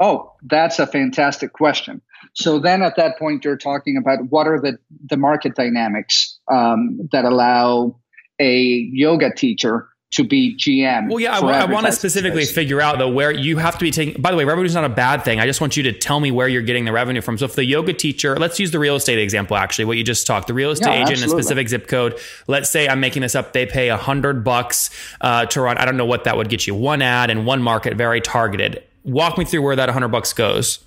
Oh, 0.00 0.32
that's 0.42 0.78
a 0.78 0.86
fantastic 0.86 1.52
question. 1.52 2.02
So 2.34 2.58
then 2.58 2.82
at 2.82 2.96
that 2.96 3.18
point, 3.18 3.44
you're 3.44 3.56
talking 3.56 3.96
about 3.96 4.30
what 4.30 4.46
are 4.46 4.60
the, 4.60 4.78
the 5.08 5.16
market 5.16 5.54
dynamics 5.54 6.38
um, 6.50 7.08
that 7.12 7.24
allow 7.24 7.96
a 8.40 8.56
yoga 8.92 9.32
teacher 9.32 9.88
to 10.14 10.24
be 10.24 10.56
GM. 10.56 11.08
Well, 11.08 11.18
yeah, 11.18 11.38
I, 11.38 11.62
I 11.62 11.64
want 11.64 11.86
to 11.86 11.92
specifically 11.92 12.44
space. 12.44 12.54
figure 12.54 12.80
out 12.80 12.98
though 12.98 13.08
where 13.08 13.32
you 13.32 13.56
have 13.56 13.78
to 13.78 13.84
be 13.84 13.90
taking. 13.90 14.20
By 14.22 14.30
the 14.30 14.36
way, 14.36 14.44
revenue 14.44 14.66
is 14.66 14.74
not 14.74 14.84
a 14.84 14.88
bad 14.88 15.24
thing. 15.24 15.40
I 15.40 15.46
just 15.46 15.60
want 15.60 15.76
you 15.76 15.82
to 15.84 15.92
tell 15.92 16.20
me 16.20 16.30
where 16.30 16.46
you're 16.46 16.62
getting 16.62 16.84
the 16.84 16.92
revenue 16.92 17.20
from. 17.20 17.36
So, 17.36 17.46
if 17.46 17.54
the 17.54 17.64
yoga 17.64 17.92
teacher, 17.92 18.36
let's 18.36 18.60
use 18.60 18.70
the 18.70 18.78
real 18.78 18.94
estate 18.96 19.18
example. 19.18 19.56
Actually, 19.56 19.86
what 19.86 19.96
you 19.96 20.04
just 20.04 20.26
talked, 20.26 20.46
the 20.46 20.54
real 20.54 20.70
estate 20.70 20.86
yeah, 20.86 21.02
agent 21.02 21.10
absolutely. 21.10 21.34
in 21.34 21.40
a 21.40 21.42
specific 21.42 21.68
zip 21.68 21.88
code. 21.88 22.20
Let's 22.46 22.70
say 22.70 22.88
I'm 22.88 23.00
making 23.00 23.22
this 23.22 23.34
up. 23.34 23.52
They 23.52 23.66
pay 23.66 23.88
a 23.88 23.96
hundred 23.96 24.44
bucks 24.44 24.90
uh, 25.20 25.46
to 25.46 25.60
run. 25.60 25.78
I 25.78 25.84
don't 25.84 25.96
know 25.96 26.06
what 26.06 26.24
that 26.24 26.36
would 26.36 26.48
get 26.48 26.66
you. 26.66 26.76
One 26.76 27.02
ad 27.02 27.30
in 27.30 27.44
one 27.44 27.60
market, 27.60 27.96
very 27.96 28.20
targeted 28.20 28.84
walk 29.04 29.38
me 29.38 29.44
through 29.44 29.62
where 29.62 29.76
that 29.76 29.88
100 29.88 30.08
bucks 30.08 30.32
goes. 30.32 30.80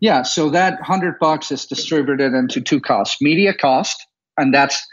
Yeah, 0.00 0.22
so 0.22 0.50
that 0.50 0.74
100 0.74 1.18
bucks 1.18 1.50
is 1.52 1.66
distributed 1.66 2.32
into 2.32 2.60
two 2.60 2.80
costs. 2.80 3.20
Media 3.20 3.52
cost, 3.54 4.06
and 4.38 4.52
that's 4.52 4.86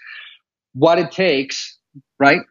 what 0.74 1.00
it 1.00 1.12
takes, 1.12 1.78
right? 2.20 2.42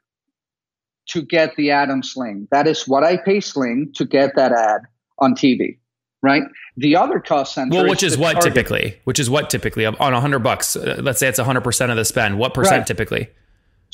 To 1.11 1.23
get 1.23 1.55
the 1.57 1.71
ad 1.71 1.91
on 1.91 2.03
Sling. 2.03 2.49
That 2.51 2.67
is 2.67 2.89
what 2.89 3.05
I 3.05 3.19
pay 3.19 3.41
Sling 3.41 3.93
to 3.97 4.05
get 4.05 4.35
that 4.37 4.53
ad 4.53 4.83
on 5.19 5.35
TV, 5.35 5.79
right? 6.23 6.43
The 6.79 6.97
other 6.97 7.21
cost 7.21 7.55
center 7.55 7.77
Well, 7.77 7.89
which 7.89 8.03
is, 8.03 8.15
is 8.15 8.19
what 8.19 8.35
target. 8.35 8.55
typically? 8.55 9.01
Which 9.05 9.19
is 9.19 9.29
what 9.29 9.51
typically 9.51 9.85
on 9.85 9.95
100 9.99 10.39
bucks, 10.41 10.77
uh, 10.77 10.97
let's 11.01 11.21
say 11.21 11.29
it's 11.29 11.39
100% 11.39 11.91
of 11.91 11.97
the 11.97 12.05
spend. 12.05 12.39
What 12.39 12.55
percent 12.55 12.79
right. 12.79 12.87
typically? 12.87 13.29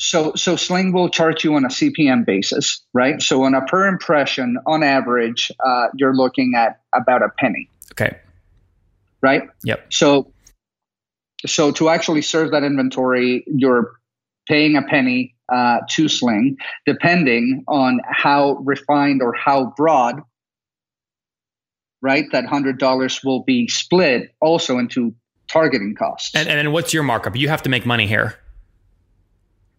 So, 0.03 0.33
so 0.35 0.57
Sling 0.57 0.91
will 0.91 1.07
charge 1.07 1.45
you 1.45 1.55
on 1.55 1.63
a 1.63 1.69
CPM 1.69 2.25
basis, 2.25 2.81
right? 2.93 3.21
So, 3.21 3.43
on 3.43 3.55
a 3.55 3.61
per 3.61 3.87
impression, 3.87 4.57
on 4.65 4.83
average, 4.83 5.49
uh, 5.65 5.87
you're 5.95 6.13
looking 6.13 6.55
at 6.57 6.81
about 6.93 7.21
a 7.23 7.29
penny. 7.29 7.69
Okay. 7.93 8.17
Right. 9.21 9.43
Yep. 9.63 9.93
So, 9.93 10.33
so 11.45 11.71
to 11.71 11.87
actually 11.87 12.21
serve 12.21 12.51
that 12.51 12.65
inventory, 12.65 13.45
you're 13.47 13.93
paying 14.45 14.75
a 14.75 14.81
penny 14.81 15.35
uh, 15.49 15.77
to 15.91 16.09
Sling, 16.09 16.57
depending 16.85 17.63
on 17.69 18.01
how 18.05 18.55
refined 18.55 19.21
or 19.21 19.33
how 19.33 19.73
broad, 19.77 20.21
right? 22.01 22.25
That 22.33 22.45
hundred 22.45 22.77
dollars 22.77 23.21
will 23.23 23.43
be 23.43 23.69
split 23.69 24.35
also 24.41 24.79
into 24.79 25.15
targeting 25.47 25.95
costs. 25.95 26.35
And, 26.35 26.49
and 26.49 26.57
then 26.57 26.73
what's 26.73 26.93
your 26.93 27.03
markup? 27.03 27.37
You 27.37 27.47
have 27.47 27.61
to 27.63 27.69
make 27.69 27.85
money 27.85 28.05
here 28.05 28.37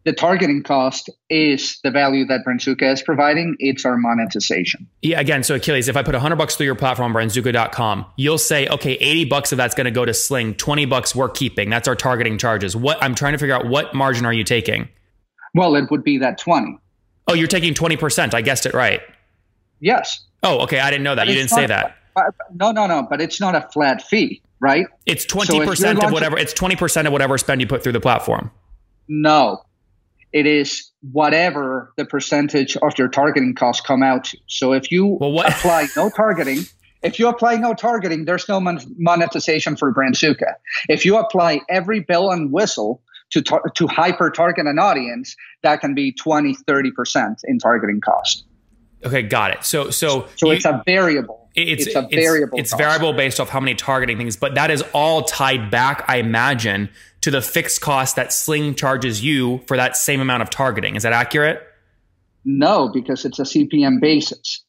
the 0.05 0.13
targeting 0.13 0.63
cost 0.63 1.09
is 1.31 1.79
the 1.83 1.91
value 1.91 2.27
that 2.27 2.45
Brandzooka 2.47 2.93
is 2.93 3.03
providing. 3.03 3.57
It's 3.59 3.85
our 3.85 3.97
monetization. 3.97 4.87
Yeah, 5.03 5.19
again, 5.19 5.43
so 5.43 5.55
Achilles, 5.55 5.89
if 5.89 5.97
I 5.97 6.03
put 6.03 6.15
100 6.15 6.37
bucks 6.37 6.57
through 6.57 6.67
your 6.67 6.75
platform, 6.75 7.15
brandzooka.com, 7.15 8.05
you'll 8.17 8.39
say, 8.39 8.69
okay, 8.69 8.93
80 8.93 9.25
bucks 9.27 9.53
of 9.53 9.59
that's 9.59 9.75
going 9.75 9.87
to 9.87 9.91
go 9.91 10.05
to 10.05 10.13
Sling, 10.13 10.55
20 10.55 10.85
bucks 10.87 11.15
we're 11.15 11.31
keeping. 11.31 11.71
That's 11.71 11.89
our 11.89 11.97
targeting 11.97 12.37
charges. 12.37 12.77
What 12.77 13.03
I'm 13.03 13.15
trying 13.15 13.33
to 13.33 13.39
figure 13.39 13.55
out 13.55 13.67
what 13.67 13.95
margin 13.95 14.27
are 14.27 14.33
you 14.33 14.45
taking? 14.45 14.89
Well, 15.55 15.75
it 15.75 15.91
would 15.91 16.05
be 16.05 16.19
that 16.19 16.37
20. 16.37 16.79
Oh, 17.29 17.35
you're 17.35 17.49
taking 17.49 17.73
20%. 17.73 18.35
I 18.35 18.43
guessed 18.43 18.67
it 18.67 18.75
right. 18.75 19.01
Yes. 19.81 20.21
Oh, 20.43 20.61
okay. 20.61 20.81
I 20.81 20.91
didn't 20.91 21.05
know 21.05 21.15
that. 21.15 21.23
But 21.23 21.29
you 21.29 21.35
didn't 21.35 21.51
say 21.51 21.67
that. 21.67 21.97
Uh, 22.17 22.25
no, 22.55 22.73
no, 22.73 22.87
no. 22.87 23.07
But 23.09 23.23
it's 23.23 23.41
not 23.41 23.55
a 23.55 23.67
flat 23.73 24.03
fee, 24.03 24.43
right? 24.61 24.87
It's 25.07 25.25
20% 25.25 25.77
so 25.77 26.07
of 26.07 26.13
whatever, 26.13 26.37
it's 26.37 26.53
20% 26.53 27.07
of 27.07 27.13
whatever 27.13 27.39
spend 27.39 27.63
you 27.63 27.67
put 27.67 27.83
through 27.83 27.93
the 27.93 28.01
platform. 28.01 28.51
No, 29.09 29.63
it 30.35 30.47
is 30.47 30.91
whatever 31.13 31.93
the 31.97 32.05
percentage 32.05 32.77
of 32.79 32.99
your 32.99 33.09
targeting 33.09 33.55
costs 33.55 33.81
come 33.87 34.03
out 34.03 34.25
to. 34.25 34.39
So 34.49 34.73
if 34.73 34.91
you 34.91 35.07
well, 35.07 35.41
apply 35.41 35.87
no 35.97 36.11
targeting, 36.11 36.65
if 37.05 37.21
you 37.21 37.29
apply 37.29 37.55
no 37.57 37.73
targeting, 37.73 38.25
there's 38.25 38.49
no 38.49 38.59
mon- 38.59 38.81
monetization 38.99 39.77
for 39.77 39.95
Brandzooka. 39.95 40.55
If 40.89 41.07
you 41.07 41.17
apply 41.19 41.61
every 41.71 42.01
bell 42.01 42.33
and 42.33 42.51
whistle 42.51 43.01
to, 43.31 43.43
tar- 43.43 43.63
to 43.77 43.87
hyper 43.87 44.29
target 44.29 44.67
an 44.67 44.81
audience, 44.81 45.37
that 45.63 45.81
can 45.81 45.95
be 45.95 46.11
20, 46.11 46.57
30% 46.67 47.37
in 47.45 47.61
targeting 47.61 48.01
cost. 48.01 48.45
Okay, 49.05 49.23
got 49.23 49.53
it. 49.53 49.65
So, 49.65 49.91
so, 49.91 50.27
so 50.35 50.47
you, 50.47 50.53
it's 50.55 50.65
a 50.65 50.83
variable. 50.85 51.49
It's, 51.55 51.87
it's 51.87 51.95
a 51.95 52.09
variable. 52.11 52.59
It's, 52.59 52.73
it's 52.73 52.79
variable 52.79 53.13
based 53.13 53.39
off 53.39 53.51
how 53.51 53.61
many 53.61 53.77
targeting 53.77 54.19
things, 54.19 54.37
but 54.37 54.57
that 54.57 54.73
is 54.73 54.83
all 54.93 55.23
tied 55.23 55.71
back, 55.71 56.05
I 56.09 56.17
imagine, 56.17 56.89
to 57.25 57.31
the 57.31 57.41
fixed 57.41 57.81
cost 57.81 58.17
that 58.17 58.35
Sling 58.35 58.75
charges 58.75 59.25
you 59.25 59.63
for 59.67 59.79
that 59.79 59.97
same 59.97 60.21
amount 60.21 60.43
of 60.43 60.51
targeting. 60.51 60.95
Is 60.95 61.05
that 61.05 61.15
accurate? 61.15 61.67
No, 62.45 62.91
because 62.91 63.25
it's 63.25 63.39
a 63.39 63.45
CPM 63.45 63.99
basis. 63.99 64.63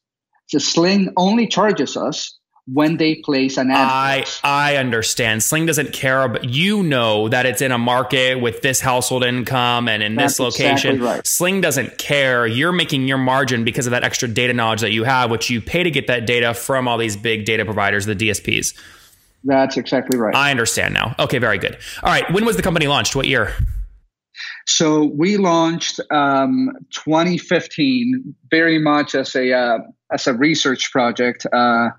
So 0.46 0.56
Sling 0.56 1.12
only 1.18 1.48
charges 1.48 1.98
us 1.98 2.34
when 2.66 2.96
they 2.96 3.16
place 3.16 3.58
an 3.58 3.70
ad. 3.70 3.76
I 3.76 4.24
I 4.42 4.76
understand. 4.76 5.42
Sling 5.42 5.66
doesn't 5.66 5.92
care, 5.92 6.26
but 6.28 6.44
you 6.44 6.82
know 6.82 7.28
that 7.28 7.44
it's 7.44 7.60
in 7.60 7.72
a 7.72 7.78
market 7.78 8.40
with 8.40 8.62
this 8.62 8.80
household 8.80 9.22
income 9.22 9.86
and 9.86 10.02
in 10.02 10.14
That's 10.14 10.38
this 10.38 10.40
location. 10.40 10.94
Exactly 10.94 11.00
right. 11.00 11.26
Sling 11.26 11.60
doesn't 11.60 11.98
care. 11.98 12.46
You're 12.46 12.72
making 12.72 13.06
your 13.06 13.18
margin 13.18 13.64
because 13.64 13.86
of 13.86 13.90
that 13.90 14.02
extra 14.02 14.28
data 14.28 14.54
knowledge 14.54 14.80
that 14.80 14.92
you 14.92 15.04
have, 15.04 15.30
which 15.30 15.50
you 15.50 15.60
pay 15.60 15.82
to 15.82 15.90
get 15.90 16.06
that 16.06 16.26
data 16.26 16.54
from 16.54 16.88
all 16.88 16.96
these 16.96 17.18
big 17.18 17.44
data 17.44 17.66
providers, 17.66 18.06
the 18.06 18.16
DSPs. 18.16 18.72
That's 19.46 19.76
exactly 19.76 20.18
right. 20.18 20.34
I 20.34 20.50
understand 20.50 20.92
now. 20.92 21.14
Okay, 21.18 21.38
very 21.38 21.58
good. 21.58 21.78
All 22.02 22.10
right, 22.10 22.30
when 22.32 22.44
was 22.44 22.56
the 22.56 22.62
company 22.62 22.86
launched? 22.86 23.14
What 23.14 23.26
year? 23.26 23.54
So 24.66 25.04
we 25.04 25.36
launched 25.36 26.00
um, 26.10 26.72
2015, 26.90 28.34
very 28.50 28.78
much 28.78 29.14
as 29.14 29.34
a 29.34 29.52
uh, 29.52 29.78
as 30.12 30.26
a 30.26 30.34
research 30.34 30.90
project. 30.90 31.46
Uh, 31.52 31.90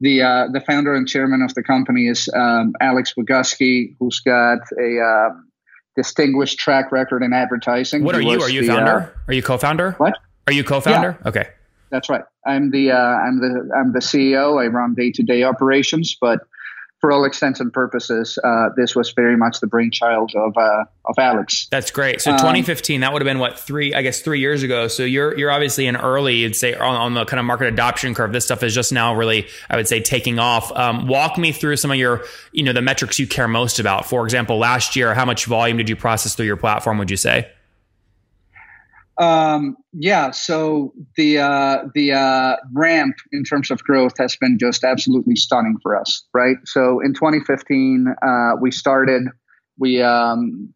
the 0.00 0.22
uh, 0.22 0.48
the 0.52 0.60
founder 0.60 0.94
and 0.94 1.06
chairman 1.06 1.42
of 1.42 1.54
the 1.54 1.62
company 1.62 2.08
is 2.08 2.28
um, 2.34 2.72
Alex 2.80 3.14
Bogusky, 3.16 3.94
who's 4.00 4.20
got 4.20 4.58
a 4.78 5.00
uh, 5.00 5.34
distinguished 5.96 6.58
track 6.58 6.90
record 6.90 7.22
in 7.22 7.32
advertising. 7.32 8.02
What 8.02 8.14
are 8.16 8.22
you? 8.22 8.42
Are 8.42 8.50
you 8.50 8.62
the, 8.62 8.68
founder? 8.68 8.90
Uh, 8.90 9.28
are 9.28 9.34
you 9.34 9.42
co-founder? 9.42 9.92
What? 9.92 10.14
Are 10.46 10.52
you 10.52 10.64
co-founder? 10.64 11.18
Yeah. 11.22 11.28
Okay. 11.28 11.48
That's 11.90 12.08
right. 12.08 12.24
I'm 12.46 12.70
the 12.70 12.92
uh, 12.92 12.96
I'm 12.96 13.40
the 13.40 13.70
I'm 13.76 13.92
the 13.92 14.00
CEO. 14.00 14.62
I 14.62 14.66
run 14.66 14.94
day 14.94 15.12
to 15.12 15.22
day 15.22 15.44
operations, 15.44 16.16
but 16.20 16.40
for 17.00 17.10
all 17.10 17.24
extents 17.24 17.60
and 17.60 17.72
purposes, 17.72 18.38
uh, 18.44 18.68
this 18.76 18.94
was 18.94 19.10
very 19.12 19.36
much 19.36 19.60
the 19.60 19.66
brainchild 19.66 20.32
of 20.36 20.56
uh, 20.56 20.84
of 21.06 21.18
Alex. 21.18 21.66
That's 21.70 21.90
great. 21.90 22.20
So 22.20 22.32
um, 22.32 22.38
2015, 22.38 23.00
that 23.00 23.12
would 23.12 23.22
have 23.22 23.26
been 23.26 23.38
what 23.38 23.58
three, 23.58 23.94
I 23.94 24.02
guess, 24.02 24.20
three 24.20 24.40
years 24.40 24.62
ago. 24.62 24.86
So 24.88 25.04
you're 25.04 25.36
you're 25.36 25.50
obviously 25.50 25.86
in 25.86 25.96
early, 25.96 26.36
you'd 26.36 26.56
say, 26.56 26.74
on, 26.74 26.94
on 26.94 27.14
the 27.14 27.24
kind 27.24 27.40
of 27.40 27.46
market 27.46 27.68
adoption 27.68 28.14
curve. 28.14 28.32
This 28.32 28.44
stuff 28.44 28.62
is 28.62 28.74
just 28.74 28.92
now 28.92 29.14
really, 29.14 29.48
I 29.70 29.76
would 29.76 29.88
say, 29.88 30.00
taking 30.00 30.38
off. 30.38 30.70
Um, 30.72 31.08
walk 31.08 31.38
me 31.38 31.52
through 31.52 31.76
some 31.76 31.90
of 31.90 31.96
your, 31.96 32.24
you 32.52 32.62
know, 32.62 32.72
the 32.72 32.82
metrics 32.82 33.18
you 33.18 33.26
care 33.26 33.48
most 33.48 33.80
about. 33.80 34.06
For 34.06 34.24
example, 34.24 34.58
last 34.58 34.94
year, 34.94 35.14
how 35.14 35.24
much 35.24 35.46
volume 35.46 35.78
did 35.78 35.88
you 35.88 35.96
process 35.96 36.34
through 36.34 36.46
your 36.46 36.58
platform? 36.58 36.98
Would 36.98 37.10
you 37.10 37.16
say? 37.16 37.50
Um, 39.20 39.76
yeah, 39.92 40.30
so 40.30 40.94
the 41.16 41.38
uh, 41.38 41.84
the 41.94 42.12
uh, 42.14 42.56
ramp 42.72 43.16
in 43.32 43.44
terms 43.44 43.70
of 43.70 43.84
growth 43.84 44.14
has 44.18 44.34
been 44.36 44.58
just 44.58 44.82
absolutely 44.82 45.36
stunning 45.36 45.76
for 45.82 45.94
us, 45.94 46.24
right? 46.32 46.56
So 46.64 47.00
in 47.00 47.12
2015, 47.12 48.14
uh, 48.26 48.52
we 48.62 48.70
started, 48.70 49.24
we 49.78 50.00
um, 50.02 50.72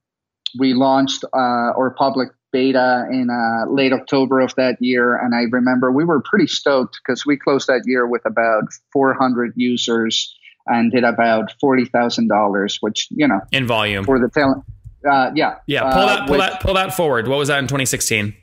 we 0.58 0.74
launched 0.74 1.24
uh, 1.24 1.72
our 1.78 1.94
public 1.96 2.28
beta 2.52 3.06
in 3.10 3.30
uh, 3.30 3.72
late 3.72 3.94
October 3.94 4.40
of 4.40 4.54
that 4.56 4.76
year, 4.78 5.16
and 5.16 5.34
I 5.34 5.44
remember 5.50 5.90
we 5.90 6.04
were 6.04 6.20
pretty 6.20 6.46
stoked 6.46 6.98
because 7.02 7.24
we 7.24 7.38
closed 7.38 7.66
that 7.68 7.84
year 7.86 8.06
with 8.06 8.26
about 8.26 8.64
400 8.92 9.54
users 9.56 10.36
and 10.66 10.92
did 10.92 11.04
about 11.04 11.54
forty 11.60 11.86
thousand 11.86 12.28
dollars, 12.28 12.76
which 12.82 13.08
you 13.10 13.26
know 13.26 13.40
in 13.52 13.66
volume 13.66 14.04
for 14.04 14.18
the 14.18 14.28
talent 14.28 14.64
uh, 15.10 15.30
yeah. 15.34 15.56
Yeah. 15.66 15.82
Pull 15.82 16.02
uh, 16.02 16.06
that, 16.06 16.28
pull 16.28 16.38
that, 16.38 16.60
pull 16.60 16.74
that 16.74 16.94
forward. 16.94 17.28
What 17.28 17.38
was 17.38 17.48
that 17.48 17.58
in 17.58 17.64
2016? 17.64 18.34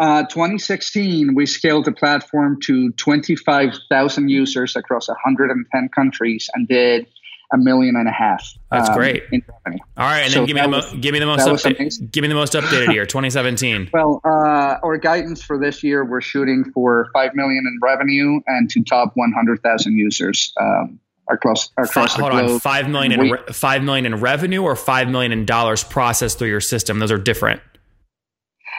Uh, 0.00 0.22
2016, 0.24 1.34
we 1.34 1.44
scaled 1.44 1.84
the 1.84 1.92
platform 1.92 2.60
to 2.62 2.92
25,000 2.92 4.28
users 4.28 4.76
across 4.76 5.08
110 5.08 5.88
countries 5.88 6.48
and 6.54 6.68
did 6.68 7.06
a 7.52 7.58
million 7.58 7.96
and 7.96 8.06
a 8.06 8.12
half. 8.12 8.46
That's 8.70 8.88
um, 8.90 8.94
great. 8.94 9.24
All 9.32 9.72
right, 9.96 10.20
and 10.20 10.32
so 10.32 10.40
then 10.40 10.46
give 10.46 10.54
me 10.54 10.62
the 10.62 10.68
was, 10.68 10.94
give 11.00 11.12
me 11.14 11.18
the 11.18 11.26
most 11.26 11.46
upda- 11.46 12.12
give 12.12 12.22
me 12.22 12.28
the 12.28 12.34
most 12.34 12.52
updated 12.52 12.92
year, 12.92 13.06
2017. 13.06 13.90
well, 13.92 14.20
uh, 14.24 14.76
our 14.84 14.98
guidance 14.98 15.42
for 15.42 15.58
this 15.58 15.82
year, 15.82 16.04
we're 16.04 16.20
shooting 16.20 16.70
for 16.72 17.08
five 17.12 17.34
million 17.34 17.64
in 17.66 17.78
revenue 17.82 18.40
and 18.46 18.70
to 18.70 18.84
top 18.84 19.12
100,000 19.14 19.96
users. 19.96 20.52
Um, 20.60 21.00
across 21.30 21.70
across 21.76 22.14
Hold 22.14 22.32
the 22.32 22.40
globe. 22.40 22.50
on, 22.50 22.60
five 22.60 22.88
million 22.88 23.12
in 23.12 23.30
re- 23.30 23.52
five 23.52 23.82
million 23.82 24.06
in 24.06 24.16
revenue 24.16 24.62
or 24.62 24.76
five 24.76 25.08
million 25.08 25.32
in 25.32 25.44
dollars 25.44 25.84
processed 25.84 26.38
through 26.38 26.48
your 26.48 26.60
system. 26.60 26.98
Those 26.98 27.12
are 27.12 27.18
different. 27.18 27.60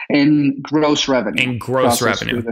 In 0.08 0.60
gross 0.60 1.08
revenue. 1.08 1.42
In 1.42 1.58
gross 1.58 2.02
revenue. 2.02 2.42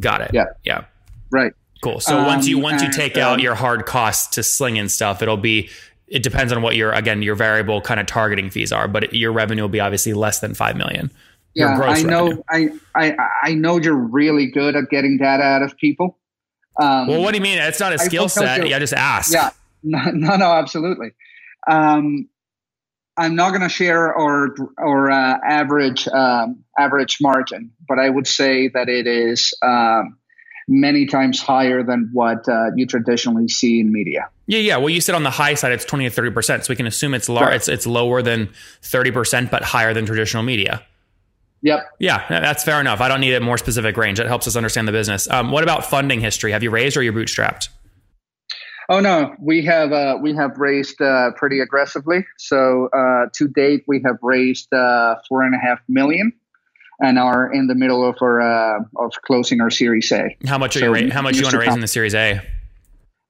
Got 0.00 0.22
it. 0.22 0.30
Yeah. 0.32 0.46
Yeah. 0.64 0.84
Right. 1.30 1.52
Cool. 1.82 2.00
So 2.00 2.18
um, 2.18 2.26
once 2.26 2.48
you 2.48 2.58
once 2.58 2.82
you 2.82 2.90
take 2.90 3.16
out 3.16 3.34
um, 3.34 3.40
your 3.40 3.54
hard 3.54 3.86
costs 3.86 4.34
to 4.34 4.42
sling 4.42 4.78
and 4.78 4.90
stuff, 4.90 5.22
it'll 5.22 5.36
be 5.36 5.70
it 6.08 6.22
depends 6.22 6.52
on 6.52 6.62
what 6.62 6.76
your 6.76 6.92
again 6.92 7.22
your 7.22 7.34
variable 7.34 7.80
kind 7.80 8.00
of 8.00 8.06
targeting 8.06 8.50
fees 8.50 8.72
are, 8.72 8.88
but 8.88 9.14
your 9.14 9.32
revenue 9.32 9.62
will 9.62 9.68
be 9.68 9.80
obviously 9.80 10.14
less 10.14 10.40
than 10.40 10.54
five 10.54 10.76
million. 10.76 11.10
Yeah, 11.54 11.80
I 11.80 12.02
know. 12.02 12.42
I, 12.50 12.68
I 12.94 13.16
I 13.42 13.54
know 13.54 13.78
you're 13.78 13.94
really 13.94 14.50
good 14.50 14.76
at 14.76 14.90
getting 14.90 15.16
data 15.16 15.42
out 15.42 15.62
of 15.62 15.76
people. 15.78 16.18
Um, 16.80 17.08
well, 17.08 17.22
what 17.22 17.32
do 17.32 17.38
you 17.38 17.42
mean? 17.42 17.58
It's 17.58 17.80
not 17.80 17.92
a 17.92 17.98
skill 17.98 18.28
set. 18.28 18.60
I 18.60 18.78
just 18.78 18.92
asked. 18.92 19.32
Yeah, 19.32 19.50
no, 19.82 20.10
no, 20.10 20.36
no 20.36 20.52
absolutely. 20.52 21.12
Um, 21.68 22.28
I'm 23.18 23.34
not 23.34 23.50
going 23.50 23.62
to 23.62 23.68
share 23.68 24.12
or 24.14 24.54
or 24.78 25.10
uh, 25.10 25.38
average 25.44 26.06
um, 26.08 26.64
average 26.78 27.18
margin, 27.20 27.70
but 27.88 27.98
I 27.98 28.10
would 28.10 28.26
say 28.26 28.68
that 28.68 28.88
it 28.88 29.06
is 29.06 29.54
um, 29.62 30.18
many 30.68 31.06
times 31.06 31.40
higher 31.40 31.82
than 31.82 32.10
what 32.12 32.46
uh, 32.48 32.70
you 32.74 32.86
traditionally 32.86 33.48
see 33.48 33.80
in 33.80 33.92
media. 33.92 34.28
Yeah, 34.46 34.58
yeah. 34.58 34.76
Well, 34.76 34.90
you 34.90 35.00
said 35.00 35.14
on 35.14 35.22
the 35.22 35.30
high 35.30 35.54
side 35.54 35.72
it's 35.72 35.84
20 35.84 36.04
to 36.04 36.10
30 36.10 36.30
percent, 36.30 36.64
so 36.64 36.72
we 36.72 36.76
can 36.76 36.86
assume 36.86 37.14
it's 37.14 37.28
lower. 37.28 37.46
Right. 37.46 37.56
It's 37.56 37.68
it's 37.68 37.86
lower 37.86 38.20
than 38.20 38.50
30 38.82 39.10
percent, 39.12 39.50
but 39.50 39.62
higher 39.62 39.94
than 39.94 40.04
traditional 40.04 40.42
media. 40.42 40.82
Yep. 41.66 41.80
Yeah, 41.98 42.24
that's 42.28 42.62
fair 42.62 42.80
enough. 42.80 43.00
I 43.00 43.08
don't 43.08 43.20
need 43.20 43.34
a 43.34 43.40
more 43.40 43.58
specific 43.58 43.96
range. 43.96 44.18
That 44.18 44.28
helps 44.28 44.46
us 44.46 44.54
understand 44.54 44.86
the 44.86 44.92
business. 44.92 45.28
Um, 45.28 45.50
what 45.50 45.64
about 45.64 45.84
funding 45.84 46.20
history? 46.20 46.52
Have 46.52 46.62
you 46.62 46.70
raised 46.70 46.96
or 46.96 47.02
you're 47.02 47.12
you 47.12 47.24
bootstrapped? 47.24 47.70
Oh 48.88 49.00
no, 49.00 49.34
we 49.40 49.64
have 49.64 49.90
uh, 49.90 50.16
we 50.22 50.32
have 50.36 50.56
raised 50.58 51.02
uh, 51.02 51.32
pretty 51.32 51.58
aggressively. 51.58 52.24
So 52.38 52.88
uh, 52.92 53.26
to 53.32 53.48
date, 53.48 53.82
we 53.88 54.00
have 54.06 54.16
raised 54.22 54.72
uh, 54.72 55.16
four 55.28 55.42
and 55.42 55.56
a 55.56 55.58
half 55.58 55.80
million, 55.88 56.32
and 57.00 57.18
are 57.18 57.52
in 57.52 57.66
the 57.66 57.74
middle 57.74 58.08
of 58.08 58.16
our 58.22 58.40
uh, 58.40 58.78
of 58.98 59.10
closing 59.26 59.60
our 59.60 59.70
Series 59.70 60.12
A. 60.12 60.36
How 60.46 60.58
much 60.58 60.76
are 60.76 60.80
so 60.80 60.94
you? 60.94 61.06
Ra- 61.06 61.12
how 61.12 61.20
much 61.20 61.36
you 61.36 61.42
want 61.42 61.54
to 61.54 61.58
raise 61.58 61.74
in 61.74 61.80
the 61.80 61.88
Series 61.88 62.14
A? 62.14 62.40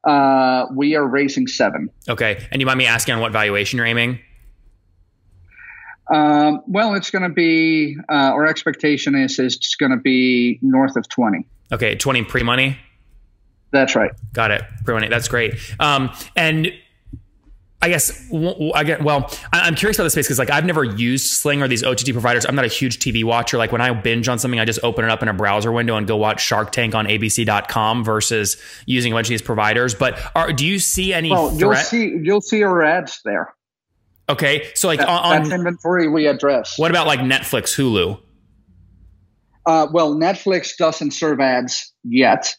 Uh, 0.07 0.67
we 0.75 0.95
are 0.95 1.07
raising 1.09 1.47
seven. 1.47 1.89
Okay, 2.07 2.47
and 2.53 2.61
you 2.61 2.67
mind 2.67 2.77
me 2.77 2.85
asking 2.85 3.15
on 3.15 3.23
what 3.23 3.33
valuation 3.33 3.79
you're 3.79 3.87
aiming? 3.87 4.19
Um, 6.13 6.63
well, 6.67 6.95
it's 6.95 7.11
going 7.11 7.23
to 7.23 7.29
be 7.29 7.97
uh, 8.09 8.13
our 8.13 8.47
expectation 8.47 9.15
is 9.15 9.39
is 9.39 9.57
it's 9.57 9.75
going 9.75 9.91
to 9.91 9.97
be 9.97 10.59
north 10.63 10.97
of 10.97 11.09
twenty. 11.09 11.47
Okay, 11.73 11.97
twenty 11.97 12.25
pre 12.25 12.43
money. 12.43 12.79
That's 13.73 13.97
right. 13.97 14.13
Got 14.33 14.53
it. 14.53 14.63
Pre 14.85 14.95
money. 14.95 15.09
That's 15.09 15.29
great. 15.29 15.55
Um, 15.81 16.11
and 16.37 16.73
I 17.83 17.89
guess 17.89 18.33
I 18.75 18.85
get 18.85 19.03
well. 19.03 19.31
I'm 19.53 19.75
curious 19.75 19.99
about 19.99 20.05
the 20.05 20.11
space 20.11 20.27
because 20.27 20.39
like 20.39 20.51
I've 20.51 20.65
never 20.65 20.83
used 20.83 21.27
Sling 21.27 21.63
or 21.63 21.69
these 21.69 21.85
OTT 21.85 22.13
providers. 22.13 22.47
I'm 22.47 22.55
not 22.55 22.65
a 22.65 22.69
huge 22.69 22.99
TV 22.99 23.23
watcher. 23.23 23.59
Like 23.59 23.71
when 23.71 23.81
I 23.81 23.93
binge 23.93 24.29
on 24.29 24.39
something, 24.39 24.59
I 24.59 24.65
just 24.65 24.81
open 24.83 25.05
it 25.05 25.11
up 25.11 25.23
in 25.23 25.29
a 25.29 25.35
browser 25.35 25.71
window 25.71 25.97
and 25.97 26.07
go 26.07 26.17
watch 26.17 26.43
Shark 26.43 26.73
Tank 26.73 26.95
on 26.95 27.07
ABC.com 27.07 28.03
versus 28.03 28.57
using 28.87 29.13
a 29.13 29.17
bunch 29.17 29.27
of 29.27 29.31
these 29.31 29.43
providers. 29.43 29.95
But 29.95 30.19
are, 30.35 30.53
do 30.53 30.67
you 30.67 30.79
see 30.79 31.13
any? 31.13 31.31
Well, 31.31 31.55
you'll 31.55 31.75
see 31.75 32.17
you'll 32.23 32.41
see 32.41 32.63
our 32.63 32.83
ads 32.83 33.21
there. 33.25 33.55
Okay, 34.29 34.69
so 34.75 34.89
like 34.89 34.99
that, 34.99 35.09
on, 35.09 35.43
that's 35.43 35.55
inventory 35.55 36.09
we 36.09 36.27
address. 36.27 36.79
What 36.79 36.91
about 36.91 37.07
like 37.07 37.21
Netflix, 37.21 37.77
Hulu? 37.77 38.21
Uh, 39.65 39.87
well, 39.93 40.15
Netflix 40.15 40.77
doesn't 40.77 41.13
serve 41.13 41.41
ads 41.41 41.93
yet. 42.05 42.55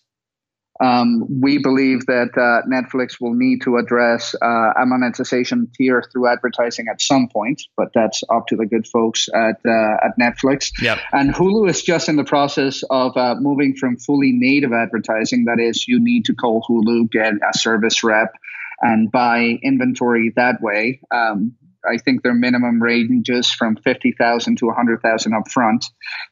Um, 0.79 1.25
we 1.41 1.57
believe 1.57 2.05
that 2.05 2.29
uh, 2.37 2.67
Netflix 2.69 3.19
will 3.19 3.33
need 3.33 3.63
to 3.63 3.77
address 3.77 4.35
uh, 4.35 4.73
a 4.79 4.85
monetization 4.85 5.71
tier 5.75 6.03
through 6.11 6.27
advertising 6.27 6.85
at 6.87 7.01
some 7.01 7.27
point, 7.29 7.63
but 7.75 7.87
that's 7.95 8.23
up 8.29 8.45
to 8.47 8.55
the 8.55 8.65
good 8.65 8.87
folks 8.87 9.27
at 9.33 9.57
uh, 9.65 9.97
at 10.05 10.11
Netflix. 10.19 10.71
Yep. 10.79 10.99
And 11.13 11.33
Hulu 11.33 11.67
is 11.69 11.81
just 11.81 12.09
in 12.09 12.15
the 12.15 12.23
process 12.23 12.83
of 12.91 13.17
uh, 13.17 13.35
moving 13.39 13.75
from 13.75 13.97
fully 13.97 14.31
native 14.31 14.71
advertising, 14.71 15.45
that 15.45 15.59
is, 15.59 15.87
you 15.87 15.99
need 15.99 16.25
to 16.25 16.35
call 16.35 16.63
Hulu, 16.69 17.09
get 17.11 17.33
a 17.33 17.57
service 17.57 18.03
rep, 18.03 18.35
and 18.81 19.11
buy 19.11 19.57
inventory 19.63 20.33
that 20.35 20.61
way. 20.61 21.01
Um, 21.11 21.55
I 21.87 21.97
think 21.97 22.23
their 22.23 22.33
minimum 22.33 22.81
ranges 22.81 23.51
from 23.51 23.75
50,000 23.77 24.57
to 24.57 24.65
100,000 24.65 25.31
upfront. 25.31 25.85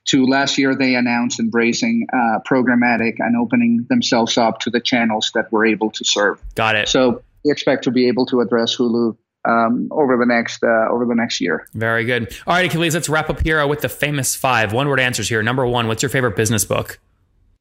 To 0.05 0.25
last 0.25 0.57
year, 0.57 0.75
they 0.75 0.95
announced 0.95 1.39
embracing 1.39 2.07
uh, 2.11 2.39
programmatic 2.47 3.15
and 3.19 3.37
opening 3.37 3.85
themselves 3.89 4.37
up 4.37 4.59
to 4.61 4.69
the 4.69 4.79
channels 4.79 5.31
that 5.33 5.51
we're 5.51 5.65
able 5.65 5.91
to 5.91 6.03
serve. 6.03 6.41
Got 6.55 6.75
it. 6.75 6.89
So 6.89 7.21
we 7.43 7.51
expect 7.51 7.83
to 7.85 7.91
be 7.91 8.07
able 8.07 8.25
to 8.27 8.41
address 8.41 8.75
Hulu 8.75 9.15
um, 9.45 9.87
over 9.91 10.17
the 10.17 10.25
next 10.25 10.63
uh, 10.63 10.91
over 10.91 11.05
the 11.05 11.15
next 11.15 11.39
year. 11.39 11.67
Very 11.73 12.03
good. 12.03 12.35
All 12.47 12.55
right, 12.55 12.65
Achilles, 12.65 12.93
let's 12.93 13.09
wrap 13.09 13.29
up 13.29 13.41
here 13.41 13.65
with 13.67 13.81
the 13.81 13.89
famous 13.89 14.35
five 14.35 14.73
one 14.73 14.89
word 14.89 14.99
answers 14.99 15.29
here. 15.29 15.43
Number 15.43 15.65
one, 15.65 15.87
what's 15.87 16.01
your 16.01 16.09
favorite 16.09 16.35
business 16.35 16.65
book? 16.65 16.99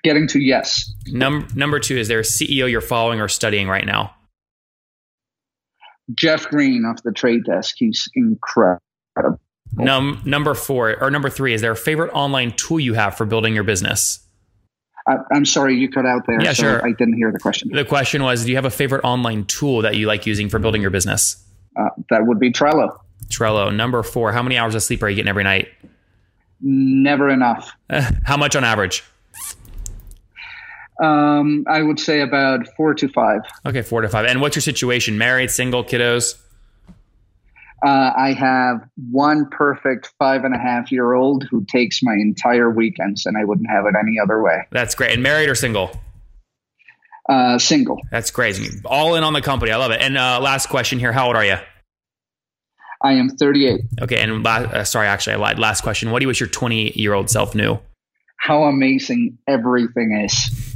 Getting 0.03 0.27
to 0.29 0.41
yes. 0.41 0.93
Number 1.07 1.47
number 1.55 1.79
two, 1.81 1.97
is 1.97 2.09
there 2.09 2.21
a 2.21 2.25
CEO 2.25 2.71
you're 2.71 2.81
following 2.81 3.21
or 3.21 3.29
studying 3.29 3.69
right 3.69 3.87
now? 3.87 4.15
Jeff 6.15 6.49
Green 6.49 6.85
off 6.85 7.03
the 7.03 7.13
trade 7.13 7.45
desk. 7.45 7.77
He's 7.79 8.09
incredible. 8.15 8.81
Num- 9.77 10.23
number 10.25 10.55
four 10.55 11.03
or 11.03 11.11
number 11.11 11.31
three, 11.31 11.55
is 11.55 11.61
there 11.61 11.73
a 11.73 11.77
favorite 11.77 12.13
online 12.13 12.53
tool 12.53 12.79
you 12.79 12.95
have 12.95 13.17
for 13.17 13.25
building 13.25 13.55
your 13.55 13.65
business? 13.65 14.21
I, 15.07 15.17
am 15.33 15.45
sorry, 15.45 15.77
you 15.77 15.91
cut 15.91 16.07
out 16.07 16.23
there. 16.27 16.41
Yeah, 16.41 16.53
so 16.53 16.63
sure. 16.63 16.85
I 16.87 16.93
didn't 16.93 17.15
hear 17.15 17.31
the 17.31 17.39
question. 17.39 17.71
The 17.73 17.85
question 17.85 18.23
was, 18.23 18.45
do 18.45 18.51
you 18.51 18.57
have 18.57 18.65
a 18.65 18.71
favorite 18.71 19.05
online 19.05 19.45
tool 19.45 19.83
that 19.83 19.97
you 19.97 20.07
like 20.07 20.27
using 20.27 20.49
for 20.49 20.59
building 20.59 20.81
your 20.81 20.91
business? 20.91 21.45
Uh, 21.79 21.89
that 22.11 22.27
would 22.27 22.39
be 22.39 22.53
Trello. 22.53 22.97
Trello. 23.27 23.75
Number 23.75 24.03
four, 24.03 24.33
how 24.33 24.43
many 24.43 24.57
hours 24.57 24.75
of 24.75 24.83
sleep 24.83 25.03
are 25.03 25.09
you 25.09 25.17
getting 25.17 25.29
every 25.29 25.45
night? 25.45 25.69
Never 26.61 27.29
enough. 27.29 27.71
how 28.25 28.37
much 28.37 28.57
on 28.57 28.65
average? 28.65 29.03
Um, 31.03 31.65
I 31.69 31.83
would 31.83 31.99
say 31.99 32.21
about 32.21 32.69
four 32.77 32.95
to 32.95 33.09
five. 33.09 33.41
Okay, 33.67 33.83
four 33.83 34.01
to 34.01 34.09
five. 34.09 34.27
And 34.27 34.41
what's 34.41 34.55
your 34.57 34.63
situation? 34.63 35.19
Married, 35.19 35.51
single, 35.51 35.85
kiddos? 35.85 36.37
Uh, 37.85 38.13
I 38.17 38.33
have 38.33 38.89
one 39.11 39.47
perfect 39.51 40.13
five 40.19 40.45
and 40.45 40.55
a 40.55 40.59
half 40.59 40.91
year 40.91 41.13
old 41.13 41.45
who 41.51 41.65
takes 41.65 42.03
my 42.03 42.15
entire 42.15 42.71
weekends, 42.71 43.27
and 43.27 43.37
I 43.37 43.45
wouldn't 43.45 43.69
have 43.69 43.85
it 43.87 43.95
any 44.01 44.19
other 44.19 44.41
way. 44.43 44.63
That's 44.71 44.95
great. 44.95 45.13
And 45.13 45.23
married 45.23 45.51
or 45.51 45.55
single? 45.55 45.91
Uh, 47.29 47.59
single. 47.59 48.01
That's 48.11 48.31
crazy. 48.31 48.81
All 48.85 49.17
in 49.17 49.25
on 49.25 49.33
the 49.33 49.43
company. 49.43 49.73
I 49.73 49.77
love 49.77 49.91
it. 49.91 50.01
And 50.01 50.17
uh, 50.17 50.41
last 50.41 50.69
question 50.69 50.99
here: 50.99 51.13
How 51.13 51.27
old 51.27 51.37
are 51.37 51.45
you? 51.45 51.57
I 53.03 53.13
am 53.13 53.29
38. 53.29 53.81
Okay, 54.01 54.19
and 54.19 54.43
la- 54.43 54.51
uh, 54.51 54.85
sorry, 54.85 55.07
actually, 55.07 55.35
I 55.35 55.37
lied. 55.37 55.59
Last 55.59 55.83
question: 55.83 56.11
What 56.11 56.21
do 56.21 56.25
you 56.25 56.29
wish 56.29 56.41
your 56.41 56.49
20 56.49 56.99
year 56.99 57.13
old 57.13 57.29
self 57.29 57.55
knew? 57.55 57.79
How 58.39 58.65
amazing 58.65 59.39
everything 59.47 60.23
is. 60.25 60.74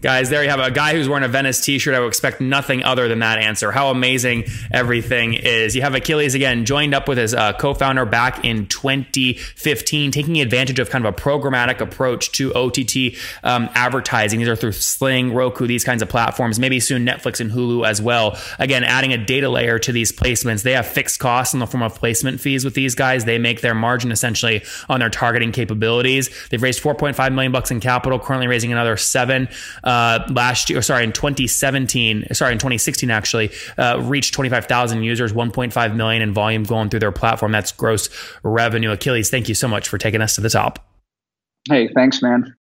Guys, 0.00 0.30
there 0.30 0.42
you 0.42 0.50
have 0.50 0.60
a 0.60 0.70
guy 0.70 0.92
who's 0.92 1.08
wearing 1.08 1.24
a 1.24 1.28
Venice 1.28 1.64
t-shirt. 1.64 1.94
I 1.94 2.00
would 2.00 2.08
expect 2.08 2.40
nothing 2.40 2.84
other 2.84 3.08
than 3.08 3.20
that 3.20 3.38
answer. 3.38 3.72
How 3.72 3.90
amazing 3.90 4.44
everything 4.70 5.34
is. 5.34 5.74
You 5.74 5.82
have 5.82 5.94
Achilles 5.94 6.34
again 6.34 6.64
joined 6.64 6.94
up 6.94 7.08
with 7.08 7.18
his 7.18 7.34
uh, 7.34 7.54
co-founder 7.54 8.04
back 8.04 8.44
in 8.44 8.66
2015, 8.66 10.10
taking 10.10 10.40
advantage 10.40 10.78
of 10.78 10.90
kind 10.90 11.06
of 11.06 11.14
a 11.14 11.16
programmatic 11.16 11.80
approach 11.80 12.32
to 12.32 12.52
OTT 12.54 13.16
um, 13.42 13.70
advertising. 13.74 14.38
These 14.38 14.48
are 14.48 14.56
through 14.56 14.72
Sling, 14.72 15.32
Roku, 15.32 15.66
these 15.66 15.84
kinds 15.84 16.02
of 16.02 16.08
platforms, 16.08 16.58
maybe 16.58 16.78
soon 16.80 17.06
Netflix 17.06 17.40
and 17.40 17.50
Hulu 17.50 17.86
as 17.86 18.02
well. 18.02 18.38
Again, 18.58 18.84
adding 18.84 19.12
a 19.12 19.18
data 19.18 19.48
layer 19.48 19.78
to 19.78 19.92
these 19.92 20.12
placements. 20.12 20.62
They 20.62 20.72
have 20.72 20.86
fixed 20.86 21.20
costs 21.20 21.54
in 21.54 21.60
the 21.60 21.66
form 21.66 21.82
of 21.82 21.94
placement 21.94 22.40
fees 22.40 22.64
with 22.64 22.74
these 22.74 22.94
guys. 22.94 23.24
They 23.24 23.38
make 23.38 23.60
their 23.60 23.74
margin 23.74 24.12
essentially 24.12 24.62
on 24.88 25.00
their 25.00 25.10
targeting 25.10 25.52
capabilities. 25.52 26.30
They've 26.50 26.62
raised 26.62 26.82
4.5 26.82 27.32
million 27.32 27.52
bucks 27.52 27.70
in 27.70 27.80
capital, 27.80 28.18
currently 28.18 28.46
raising 28.46 28.72
another 28.72 28.96
seven 28.96 29.21
uh, 29.84 30.26
last 30.30 30.70
year. 30.70 30.82
Sorry, 30.82 31.04
in 31.04 31.12
2017. 31.12 32.26
Sorry, 32.32 32.52
in 32.52 32.58
2016 32.58 33.10
actually 33.10 33.50
uh, 33.78 34.00
reached 34.02 34.34
25,000 34.34 35.02
users, 35.02 35.32
1.5 35.32 35.94
million 35.94 36.22
in 36.22 36.32
volume 36.32 36.64
going 36.64 36.88
through 36.88 37.00
their 37.00 37.12
platform. 37.12 37.52
That's 37.52 37.72
gross 37.72 38.08
revenue. 38.42 38.90
Achilles, 38.90 39.30
thank 39.30 39.48
you 39.48 39.54
so 39.54 39.68
much 39.68 39.88
for 39.88 39.98
taking 39.98 40.20
us 40.20 40.34
to 40.36 40.40
the 40.40 40.50
top. 40.50 40.86
Hey, 41.68 41.88
thanks, 41.94 42.22
man. 42.22 42.54